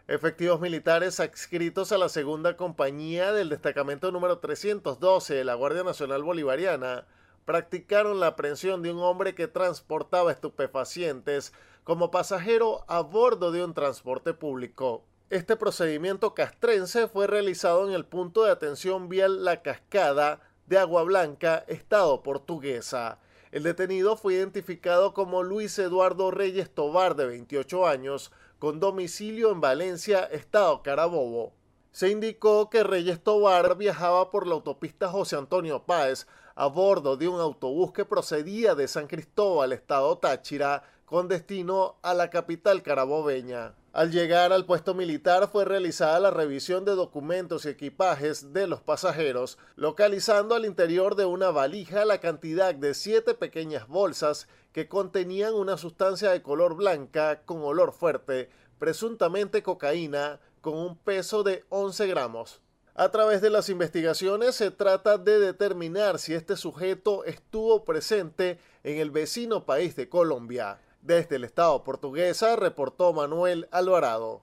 Efectivos 0.07 0.61
militares 0.61 1.21
adscritos 1.21 1.91
a 1.93 1.97
la 1.99 2.11
segunda 2.11 2.57
compañía 2.59 3.33
del 3.33 3.49
destacamento 3.49 4.13
número 4.13 4.41
312 4.41 5.33
de 5.33 5.45
la 5.45 5.55
Guardia 5.55 5.85
Nacional 5.85 6.23
Bolivariana 6.23 7.07
practicaron 7.45 8.21
la 8.21 8.29
aprehensión 8.29 8.83
de 8.83 8.93
un 8.93 9.01
hombre 9.01 9.35
que 9.35 9.49
transportaba 9.49 10.33
estupefacientes 10.33 11.53
como 11.85 12.11
pasajero 12.11 12.85
a 12.89 13.01
bordo 13.01 13.53
de 13.53 13.65
un 13.65 13.75
transporte 13.75 14.33
público. 14.33 15.05
Este 15.31 15.57
procedimiento 15.57 16.35
castrense 16.35 17.09
fue 17.09 17.27
realizado 17.27 17.89
en 17.89 17.95
el 17.95 18.05
punto 18.05 18.45
de 18.45 18.51
atención 18.51 19.09
vial 19.09 19.45
La 19.45 19.63
Cascada 19.63 20.41
de 20.67 20.79
Agua 20.79 21.03
Blanca, 21.03 21.65
estado 21.69 22.23
portuguesa. 22.23 23.19
El 23.53 23.63
detenido 23.63 24.17
fue 24.17 24.35
identificado 24.35 25.15
como 25.15 25.43
Luis 25.43 25.79
Eduardo 25.79 26.31
Reyes 26.31 26.71
Tobar, 26.71 27.15
de 27.15 27.27
28 27.27 27.87
años, 27.87 28.33
con 28.59 28.81
domicilio 28.81 29.51
en 29.53 29.61
Valencia, 29.61 30.25
Estado 30.25 30.83
Carabobo. 30.83 31.53
Se 31.93 32.11
indicó 32.11 32.71
que 32.71 32.83
Reyes 32.83 33.23
Tobar 33.23 33.77
viajaba 33.77 34.31
por 34.31 34.47
la 34.47 34.55
autopista 34.55 35.09
José 35.09 35.37
Antonio 35.37 35.85
Páez 35.85 36.27
a 36.55 36.67
bordo 36.67 37.17
de 37.17 37.29
un 37.29 37.41
autobús 37.41 37.93
que 37.93 38.05
procedía 38.05 38.75
de 38.75 38.89
San 38.89 39.07
Cristóbal, 39.07 39.73
Estado 39.73 40.19
Táchira, 40.19 40.85
con 41.05 41.29
destino 41.29 41.97
a 42.03 42.15
la 42.15 42.31
capital 42.31 42.83
carabobeña. 42.83 43.75
Al 43.93 44.11
llegar 44.11 44.53
al 44.53 44.67
puesto 44.67 44.95
militar 44.95 45.49
fue 45.49 45.65
realizada 45.65 46.19
la 46.19 46.31
revisión 46.31 46.85
de 46.85 46.97
documentos 46.97 47.65
y 47.65 47.69
equipajes 47.69 48.53
de 48.53 48.67
los 48.67 48.81
pasajeros, 48.81 49.59
localizando 49.77 50.55
al 50.55 50.65
interior 50.65 51.15
de 51.15 51.27
una 51.27 51.51
valija 51.51 52.05
la 52.05 52.19
cantidad 52.19 52.75
de 52.75 52.95
siete 52.95 53.35
pequeñas 53.35 53.87
bolsas 53.87 54.49
que 54.73 54.89
contenían 54.89 55.55
una 55.55 55.77
sustancia 55.77 56.31
de 56.31 56.43
color 56.43 56.75
blanca 56.75 57.43
con 57.45 57.63
olor 57.63 57.93
fuerte, 57.93 58.51
presuntamente 58.81 59.63
cocaína, 59.63 60.41
con 60.61 60.75
un 60.75 60.97
peso 60.97 61.45
de 61.45 61.65
11 61.69 62.07
gramos. 62.09 62.61
A 62.97 63.09
través 63.09 63.43
de 63.43 63.51
las 63.51 63.71
investigaciones 63.71 64.55
se 64.55 64.71
trata 64.71 65.19
de 65.19 65.41
determinar 65.41 66.21
si 66.21 66.33
este 66.33 66.57
sujeto 66.57 67.25
estuvo 67.25 67.85
presente 67.85 68.61
en 68.85 68.99
el 68.99 69.11
vecino 69.11 69.67
país 69.67 69.97
de 69.97 70.09
Colombia. 70.09 70.79
Desde 71.03 71.35
el 71.35 71.43
Estado 71.43 71.83
portuguesa 71.83 72.55
reportó 72.55 73.13
Manuel 73.13 73.67
Alvarado. 73.73 74.43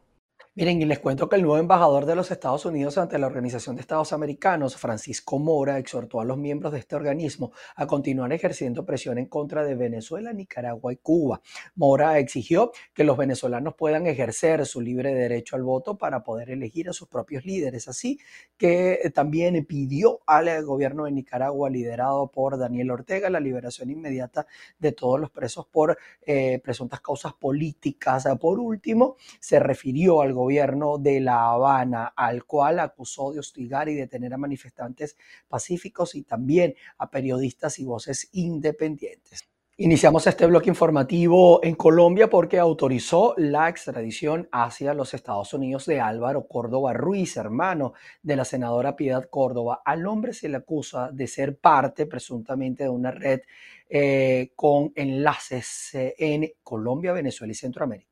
Miren, 0.54 0.82
y 0.82 0.86
les 0.86 1.00
cuento 1.00 1.30
que 1.30 1.38
el 1.38 1.44
nuevo 1.44 1.60
embajador 1.60 2.06
de 2.06 2.14
los 2.14 2.30
Estados 2.30 2.66
Unidos 2.66 2.98
ante 2.98 3.18
la 3.18 3.28
Organización 3.28 3.78
de 3.78 3.82
Estados 3.84 4.12
Americanos, 4.12 4.76
Francisco 4.76 5.40
Mora, 5.40 5.78
exhortó 5.78 6.20
a 6.20 6.26
los 6.26 6.38
miembros 6.38 6.74
de 6.74 6.80
este 6.80 6.98
organismo 6.98 7.54
a 7.74 7.88
continuar 7.88 8.34
ejerciendo 8.34 8.86
presión 8.86 9.18
en 9.18 9.28
contra 9.28 9.64
de 9.64 9.76
Venezuela, 9.76 10.34
Nicaragua 10.34 10.92
y 10.92 10.98
Cuba. 10.98 11.42
Mora 11.76 12.20
exigió 12.20 12.74
que 12.94 13.06
los 13.06 13.16
venezolanos 13.16 13.76
puedan 13.76 14.08
ejercer 14.08 14.66
su 14.66 14.82
libre 14.82 15.14
derecho 15.14 15.56
al 15.56 15.64
voto 15.64 15.98
para 15.98 16.22
poder 16.22 16.50
elegir 16.50 16.90
a 16.90 16.94
sus 16.94 17.08
propios 17.08 17.46
líderes, 17.46 17.88
así 17.88 18.20
que 18.58 19.10
también 19.16 19.66
pidió 19.66 20.20
al 20.28 20.66
gobierno 20.66 21.06
de 21.06 21.14
Nicaragua, 21.14 21.70
liderado 21.70 22.28
por 22.28 22.58
Daniel 22.58 22.92
Ortega, 22.92 23.30
la 23.30 23.40
liberación 23.40 23.90
inmediata 23.90 24.46
de 24.80 24.92
todos 24.92 25.18
los 25.18 25.32
presos 25.32 25.66
por 25.68 25.98
eh, 26.24 26.60
presuntas 26.62 27.00
causas 27.00 27.36
políticas. 27.36 28.28
Por 28.38 28.60
último, 28.60 29.16
se 29.40 29.58
refirió 29.58 30.20
al 30.20 30.34
gobierno 30.34 30.41
de 30.48 31.20
La 31.22 31.52
Habana, 31.52 32.14
al 32.16 32.46
cual 32.46 32.80
acusó 32.80 33.32
de 33.32 33.40
hostigar 33.40 33.88
y 33.90 33.96
detener 33.96 34.34
a 34.34 34.38
manifestantes 34.38 35.18
pacíficos 35.48 36.16
y 36.16 36.24
también 36.24 36.76
a 36.98 37.10
periodistas 37.10 37.80
y 37.80 37.86
voces 37.86 38.30
independientes. 38.32 39.48
Iniciamos 39.78 40.28
este 40.28 40.46
bloque 40.46 40.70
informativo 40.70 41.64
en 41.64 41.74
Colombia 41.76 42.30
porque 42.30 42.60
autorizó 42.60 43.34
la 43.38 43.68
extradición 43.70 44.48
hacia 44.52 44.94
los 44.94 45.14
Estados 45.14 45.54
Unidos 45.54 45.86
de 45.88 46.00
Álvaro 46.00 46.46
Córdoba 46.48 46.94
Ruiz, 46.94 47.38
hermano 47.38 47.94
de 48.22 48.36
la 48.36 48.46
senadora 48.46 48.96
Piedad 48.96 49.28
Córdoba. 49.30 49.82
Al 49.84 50.06
hombre 50.06 50.34
se 50.34 50.50
le 50.50 50.58
acusa 50.58 51.10
de 51.12 51.26
ser 51.26 51.58
parte 51.58 52.06
presuntamente 52.06 52.84
de 52.84 52.90
una 52.90 53.10
red 53.10 53.42
eh, 53.90 54.52
con 54.56 54.92
enlaces 54.96 55.96
eh, 55.96 56.14
en 56.18 56.52
Colombia, 56.62 57.14
Venezuela 57.14 57.52
y 57.52 57.56
Centroamérica. 57.56 58.11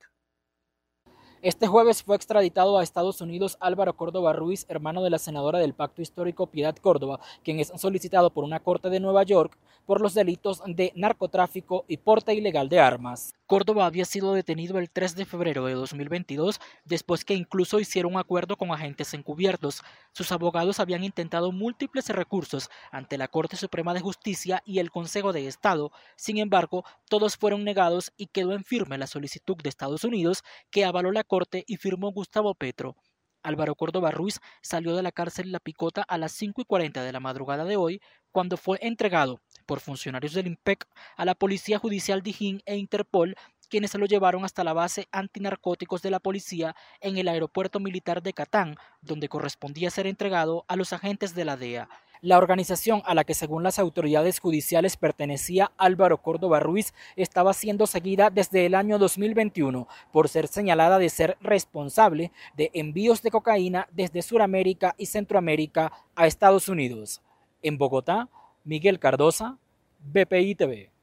Este 1.41 1.67
jueves 1.67 2.03
fue 2.03 2.17
extraditado 2.17 2.77
a 2.77 2.83
Estados 2.83 3.21
Unidos 3.21 3.55
Álvaro 3.61 3.95
Córdoba 3.95 4.33
Ruiz, 4.33 4.65
hermano 4.67 5.01
de 5.01 5.09
la 5.09 5.19
senadora 5.19 5.59
del 5.59 5.73
Pacto 5.73 6.01
Histórico 6.01 6.47
Piedad 6.47 6.75
Córdoba, 6.75 7.21
quien 7.45 7.61
es 7.61 7.71
solicitado 7.77 8.29
por 8.29 8.43
una 8.43 8.59
corte 8.59 8.89
de 8.89 8.99
Nueva 8.99 9.23
York 9.23 9.57
por 9.85 10.01
los 10.01 10.13
delitos 10.13 10.61
de 10.67 10.91
narcotráfico 10.95 11.85
y 11.87 11.95
porte 11.95 12.33
ilegal 12.33 12.67
de 12.67 12.79
armas. 12.79 13.33
Córdoba 13.47 13.87
había 13.87 14.05
sido 14.05 14.35
detenido 14.35 14.77
el 14.77 14.91
3 14.91 15.15
de 15.15 15.25
febrero 15.25 15.65
de 15.65 15.73
2022 15.73 16.59
después 16.85 17.25
que 17.25 17.33
incluso 17.33 17.79
hicieron 17.79 18.13
un 18.13 18.19
acuerdo 18.19 18.55
con 18.55 18.71
agentes 18.71 19.15
encubiertos. 19.15 19.81
Sus 20.11 20.31
abogados 20.31 20.79
habían 20.79 21.03
intentado 21.03 21.51
múltiples 21.51 22.07
recursos 22.09 22.69
ante 22.91 23.17
la 23.17 23.29
Corte 23.29 23.55
Suprema 23.55 23.95
de 23.95 24.01
Justicia 24.01 24.61
y 24.65 24.77
el 24.77 24.91
Consejo 24.91 25.33
de 25.33 25.47
Estado. 25.47 25.91
Sin 26.15 26.37
embargo, 26.37 26.83
todos 27.09 27.37
fueron 27.37 27.63
negados 27.63 28.11
y 28.17 28.27
quedó 28.27 28.53
en 28.53 28.63
firme 28.63 28.99
la 28.99 29.07
solicitud 29.07 29.57
de 29.57 29.69
Estados 29.69 30.03
Unidos 30.03 30.43
que 30.69 30.85
avaló 30.85 31.11
la 31.11 31.23
Corte 31.29 31.63
y 31.67 31.77
firmó 31.77 32.11
Gustavo 32.11 32.55
Petro. 32.55 32.97
Álvaro 33.43 33.75
Córdoba 33.75 34.11
Ruiz 34.11 34.41
salió 34.61 34.95
de 34.95 35.03
la 35.03 35.13
cárcel 35.13 35.51
La 35.51 35.59
Picota 35.59 36.01
a 36.01 36.17
las 36.17 36.33
5 36.33 36.61
y 36.61 36.65
40 36.65 37.03
de 37.03 37.11
la 37.13 37.21
madrugada 37.21 37.63
de 37.63 37.77
hoy, 37.77 38.01
cuando 38.31 38.57
fue 38.57 38.79
entregado 38.81 39.39
por 39.65 39.79
funcionarios 39.79 40.33
del 40.33 40.47
IMPEC 40.47 40.87
a 41.15 41.23
la 41.23 41.35
Policía 41.35 41.79
Judicial 41.79 42.21
Dijín 42.21 42.61
e 42.65 42.77
Interpol, 42.77 43.35
quienes 43.69 43.91
se 43.91 43.99
lo 43.99 44.07
llevaron 44.07 44.43
hasta 44.43 44.63
la 44.63 44.73
base 44.73 45.07
antinarcóticos 45.11 46.01
de 46.01 46.09
la 46.09 46.19
policía 46.19 46.75
en 46.99 47.17
el 47.17 47.27
aeropuerto 47.27 47.79
militar 47.79 48.23
de 48.23 48.33
Catán, 48.33 48.75
donde 49.01 49.29
correspondía 49.29 49.91
ser 49.91 50.07
entregado 50.07 50.65
a 50.67 50.75
los 50.75 50.91
agentes 50.91 51.35
de 51.35 51.45
la 51.45 51.55
DEA. 51.55 51.87
La 52.21 52.37
organización 52.37 53.01
a 53.05 53.15
la 53.15 53.23
que 53.23 53.33
según 53.33 53.63
las 53.63 53.79
autoridades 53.79 54.39
judiciales 54.39 54.97
pertenecía 54.97 55.71
Álvaro 55.77 56.21
Córdoba 56.21 56.59
Ruiz 56.59 56.93
estaba 57.15 57.53
siendo 57.53 57.87
seguida 57.87 58.29
desde 58.29 58.65
el 58.65 58.75
año 58.75 58.99
2021 58.99 59.87
por 60.11 60.27
ser 60.27 60.49
señalada 60.49 60.99
de 60.99 61.07
ser 61.07 61.37
responsable 61.39 62.33
de 62.57 62.71
envíos 62.73 63.21
de 63.21 63.31
cocaína 63.31 63.87
desde 63.91 64.21
Sudamérica 64.21 64.95
y 64.97 65.05
Centroamérica 65.05 65.93
a 66.13 66.27
Estados 66.27 66.67
Unidos. 66.67 67.21
En 67.61 67.77
Bogotá, 67.77 68.27
Miguel 68.65 68.99
Cardosa, 68.99 69.57
BPI 69.99 70.55
TV. 70.55 70.98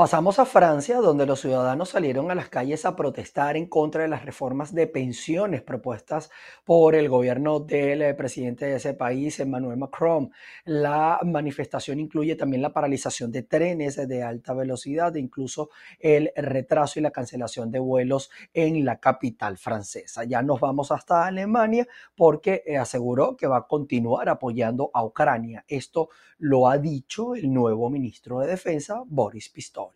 Pasamos 0.00 0.38
a 0.38 0.46
Francia, 0.46 0.96
donde 0.96 1.26
los 1.26 1.42
ciudadanos 1.42 1.90
salieron 1.90 2.30
a 2.30 2.34
las 2.34 2.48
calles 2.48 2.86
a 2.86 2.96
protestar 2.96 3.58
en 3.58 3.66
contra 3.66 4.00
de 4.00 4.08
las 4.08 4.24
reformas 4.24 4.74
de 4.74 4.86
pensiones 4.86 5.60
propuestas 5.60 6.30
por 6.64 6.94
el 6.94 7.10
gobierno 7.10 7.60
del 7.60 8.00
eh, 8.00 8.14
presidente 8.14 8.64
de 8.64 8.76
ese 8.76 8.94
país, 8.94 9.38
Emmanuel 9.40 9.76
Macron. 9.76 10.32
La 10.64 11.20
manifestación 11.22 12.00
incluye 12.00 12.34
también 12.34 12.62
la 12.62 12.72
paralización 12.72 13.30
de 13.30 13.42
trenes 13.42 13.96
de 14.08 14.22
alta 14.22 14.54
velocidad 14.54 15.14
incluso 15.16 15.68
el 15.98 16.32
retraso 16.34 16.98
y 16.98 17.02
la 17.02 17.10
cancelación 17.10 17.70
de 17.70 17.80
vuelos 17.80 18.30
en 18.54 18.86
la 18.86 19.00
capital 19.00 19.58
francesa. 19.58 20.24
Ya 20.24 20.40
nos 20.40 20.60
vamos 20.60 20.92
hasta 20.92 21.26
Alemania 21.26 21.86
porque 22.16 22.62
eh, 22.64 22.78
aseguró 22.78 23.36
que 23.36 23.46
va 23.46 23.58
a 23.58 23.66
continuar 23.66 24.30
apoyando 24.30 24.90
a 24.94 25.04
Ucrania. 25.04 25.62
Esto 25.68 26.08
lo 26.38 26.68
ha 26.68 26.78
dicho 26.78 27.34
el 27.34 27.52
nuevo 27.52 27.90
ministro 27.90 28.40
de 28.40 28.46
Defensa, 28.46 29.02
Boris 29.06 29.50
Pistorius. 29.50 29.89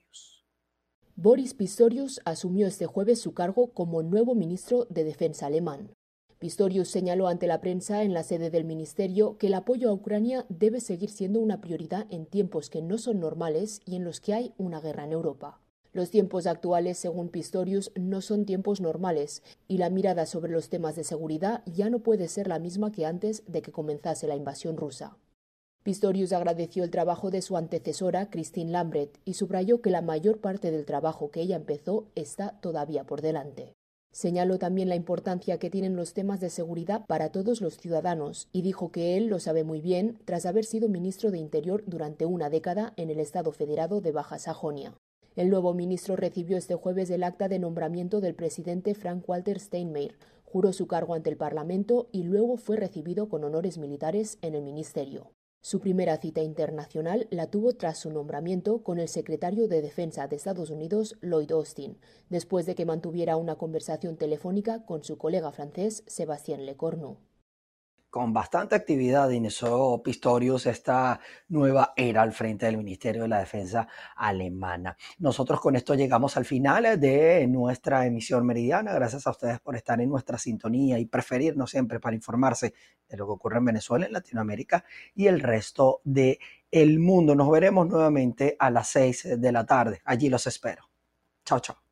Boris 1.17 1.55
Pistorius 1.55 2.21
asumió 2.25 2.67
este 2.67 2.87
jueves 2.87 3.21
su 3.21 3.35
cargo 3.35 3.69
como 3.69 4.03
nuevo 4.03 4.35
ministro 4.35 4.87
de 4.91 5.05
Defensa 5.05 5.47
alemán. 5.47 5.95
Pistorius 6.39 6.89
señaló 6.89 7.29
ante 7.29 7.47
la 7.47 7.61
prensa 7.61 8.03
en 8.03 8.13
la 8.13 8.23
sede 8.23 8.51
del 8.51 8.65
ministerio 8.65 9.39
que 9.39 9.47
el 9.47 9.55
apoyo 9.55 9.89
a 9.89 9.93
Ucrania 9.93 10.45
debe 10.49 10.81
seguir 10.81 11.11
siendo 11.11 11.41
una 11.41 11.61
prioridad 11.61 12.07
en 12.11 12.27
tiempos 12.27 12.69
que 12.69 12.83
no 12.83 12.99
son 12.99 13.21
normales 13.21 13.81
y 13.87 13.97
en 13.97 14.05
los 14.05 14.21
que 14.21 14.35
hay 14.35 14.53
una 14.59 14.81
guerra 14.81 15.05
en 15.05 15.13
Europa. 15.13 15.61
Los 15.93 16.11
tiempos 16.11 16.49
actuales, 16.49 16.99
según 16.99 17.29
Pistorius, 17.29 17.93
no 17.95 18.21
son 18.21 18.45
tiempos 18.45 18.81
normales 18.81 19.45
y 19.69 19.79
la 19.79 19.91
mirada 19.91 20.27
sobre 20.27 20.51
los 20.51 20.69
temas 20.69 20.97
de 20.97 21.05
seguridad 21.05 21.63
ya 21.67 21.89
no 21.89 22.01
puede 22.01 22.27
ser 22.27 22.49
la 22.49 22.59
misma 22.59 22.91
que 22.91 23.07
antes 23.07 23.45
de 23.47 23.63
que 23.63 23.71
comenzase 23.71 24.27
la 24.27 24.35
invasión 24.35 24.77
rusa. 24.77 25.17
Pistorius 25.85 26.33
agradeció 26.33 26.83
el 26.83 26.90
trabajo 26.90 27.31
de 27.31 27.42
su 27.42 27.59
antecesora, 27.59 28.31
Christine 28.31 28.70
Lambret, 28.70 29.18
y 29.27 29.35
subrayó 29.35 29.83
que 29.83 29.90
la 29.90 30.01
mayor 30.01 30.40
parte 30.40 30.70
del 30.70 30.87
trabajo 30.87 31.31
que 31.31 31.42
ella 31.42 31.57
empezó 31.57 32.07
está 32.14 32.59
todavía 32.62 33.05
por 33.05 33.20
delante. 33.20 33.75
Señaló 34.11 34.59
también 34.59 34.88
la 34.88 34.94
importancia 34.94 35.59
que 35.59 35.68
tienen 35.68 35.94
los 35.94 36.14
temas 36.14 36.40
de 36.40 36.49
seguridad 36.49 37.05
para 37.07 37.33
todos 37.33 37.61
los 37.61 37.77
ciudadanos 37.77 38.49
y 38.51 38.62
dijo 38.62 38.90
que 38.92 39.18
él 39.18 39.27
lo 39.27 39.40
sabe 39.40 39.62
muy 39.62 39.83
bien 39.83 40.16
tras 40.25 40.47
haber 40.47 40.64
sido 40.64 40.88
ministro 40.88 41.31
de 41.31 41.37
Interior 41.37 41.85
durante 41.87 42.25
una 42.25 42.49
década 42.49 42.94
en 42.97 43.11
el 43.11 43.20
Estado 43.20 43.53
Federado 43.53 44.01
de 44.01 44.12
Baja 44.12 44.38
Sajonia. 44.38 44.94
El 45.37 45.51
nuevo 45.51 45.75
ministro 45.75 46.16
recibió 46.16 46.57
este 46.57 46.77
jueves 46.77 47.11
el 47.11 47.25
acta 47.25 47.49
de 47.49 47.59
nombramiento 47.59 48.23
del 48.23 48.35
presidente 48.35 48.94
Frank 48.94 49.29
Walter 49.29 49.61
Steinmeier, 49.61 50.16
juró 50.47 50.73
su 50.73 50.87
cargo 50.87 51.12
ante 51.12 51.29
el 51.29 51.37
Parlamento 51.37 52.09
y 52.11 52.23
luego 52.23 52.57
fue 52.57 52.79
recibido 52.79 53.29
con 53.29 53.44
honores 53.44 53.77
militares 53.77 54.38
en 54.40 54.55
el 54.55 54.62
ministerio. 54.62 55.31
Su 55.66 55.81
primera 55.81 56.18
cita 56.18 56.42
internacional 56.42 57.27
la 57.31 57.46
tuvo 57.46 57.72
tras 57.72 57.96
su 57.96 58.11
nombramiento 58.11 58.83
con 58.83 58.98
el 58.98 59.09
secretario 59.09 59.66
de 59.66 59.81
Defensa 59.81 60.29
de 60.29 60.37
Estados 60.37 60.68
Unidos, 60.68 61.16
Lloyd 61.22 61.53
Austin, 61.53 61.96
después 62.29 62.66
de 62.66 62.74
que 62.74 62.85
mantuviera 62.85 63.38
una 63.38 63.55
conversación 63.55 64.18
telefónica 64.18 64.85
con 64.85 65.05
su 65.05 65.16
colega 65.16 65.53
francés, 65.53 66.05
Sébastien 66.07 66.66
Lecornu. 66.66 67.16
Con 68.14 68.33
bastante 68.33 68.77
actividad 68.77 69.29
inició 69.31 70.00
Pistorius 70.00 70.66
esta 70.66 71.18
nueva 71.48 71.94
era 71.96 72.22
al 72.22 72.33
frente 72.33 72.66
del 72.66 72.77
Ministerio 72.77 73.22
de 73.22 73.29
la 73.29 73.40
Defensa 73.40 73.88
alemana. 74.14 74.96
Nosotros 75.18 75.61
con 75.61 75.74
esto 75.74 75.96
llegamos 75.96 76.37
al 76.37 76.44
final 76.44 77.00
de 77.00 77.44
nuestra 77.48 78.07
emisión 78.07 78.46
meridiana. 78.46 78.92
Gracias 78.92 79.27
a 79.27 79.31
ustedes 79.31 79.59
por 79.59 79.74
estar 79.74 80.00
en 80.00 80.11
nuestra 80.11 80.38
sintonía 80.38 80.96
y 81.00 81.07
preferirnos 81.07 81.72
siempre 81.72 81.98
para 81.98 82.14
informarse 82.14 82.74
de 83.09 83.16
lo 83.16 83.27
que 83.27 83.33
ocurre 83.33 83.59
en 83.59 83.64
Venezuela, 83.64 84.07
en 84.07 84.12
Latinoamérica 84.12 84.85
y 85.16 85.27
el 85.27 85.40
resto 85.40 86.00
del 86.05 86.38
el 86.70 87.00
mundo. 87.00 87.35
Nos 87.35 87.50
veremos 87.50 87.88
nuevamente 87.88 88.55
a 88.61 88.70
las 88.70 88.90
seis 88.90 89.27
de 89.29 89.50
la 89.50 89.66
tarde. 89.66 90.03
Allí 90.05 90.29
los 90.29 90.46
espero. 90.46 90.88
Chao, 91.44 91.59
chao. 91.59 91.84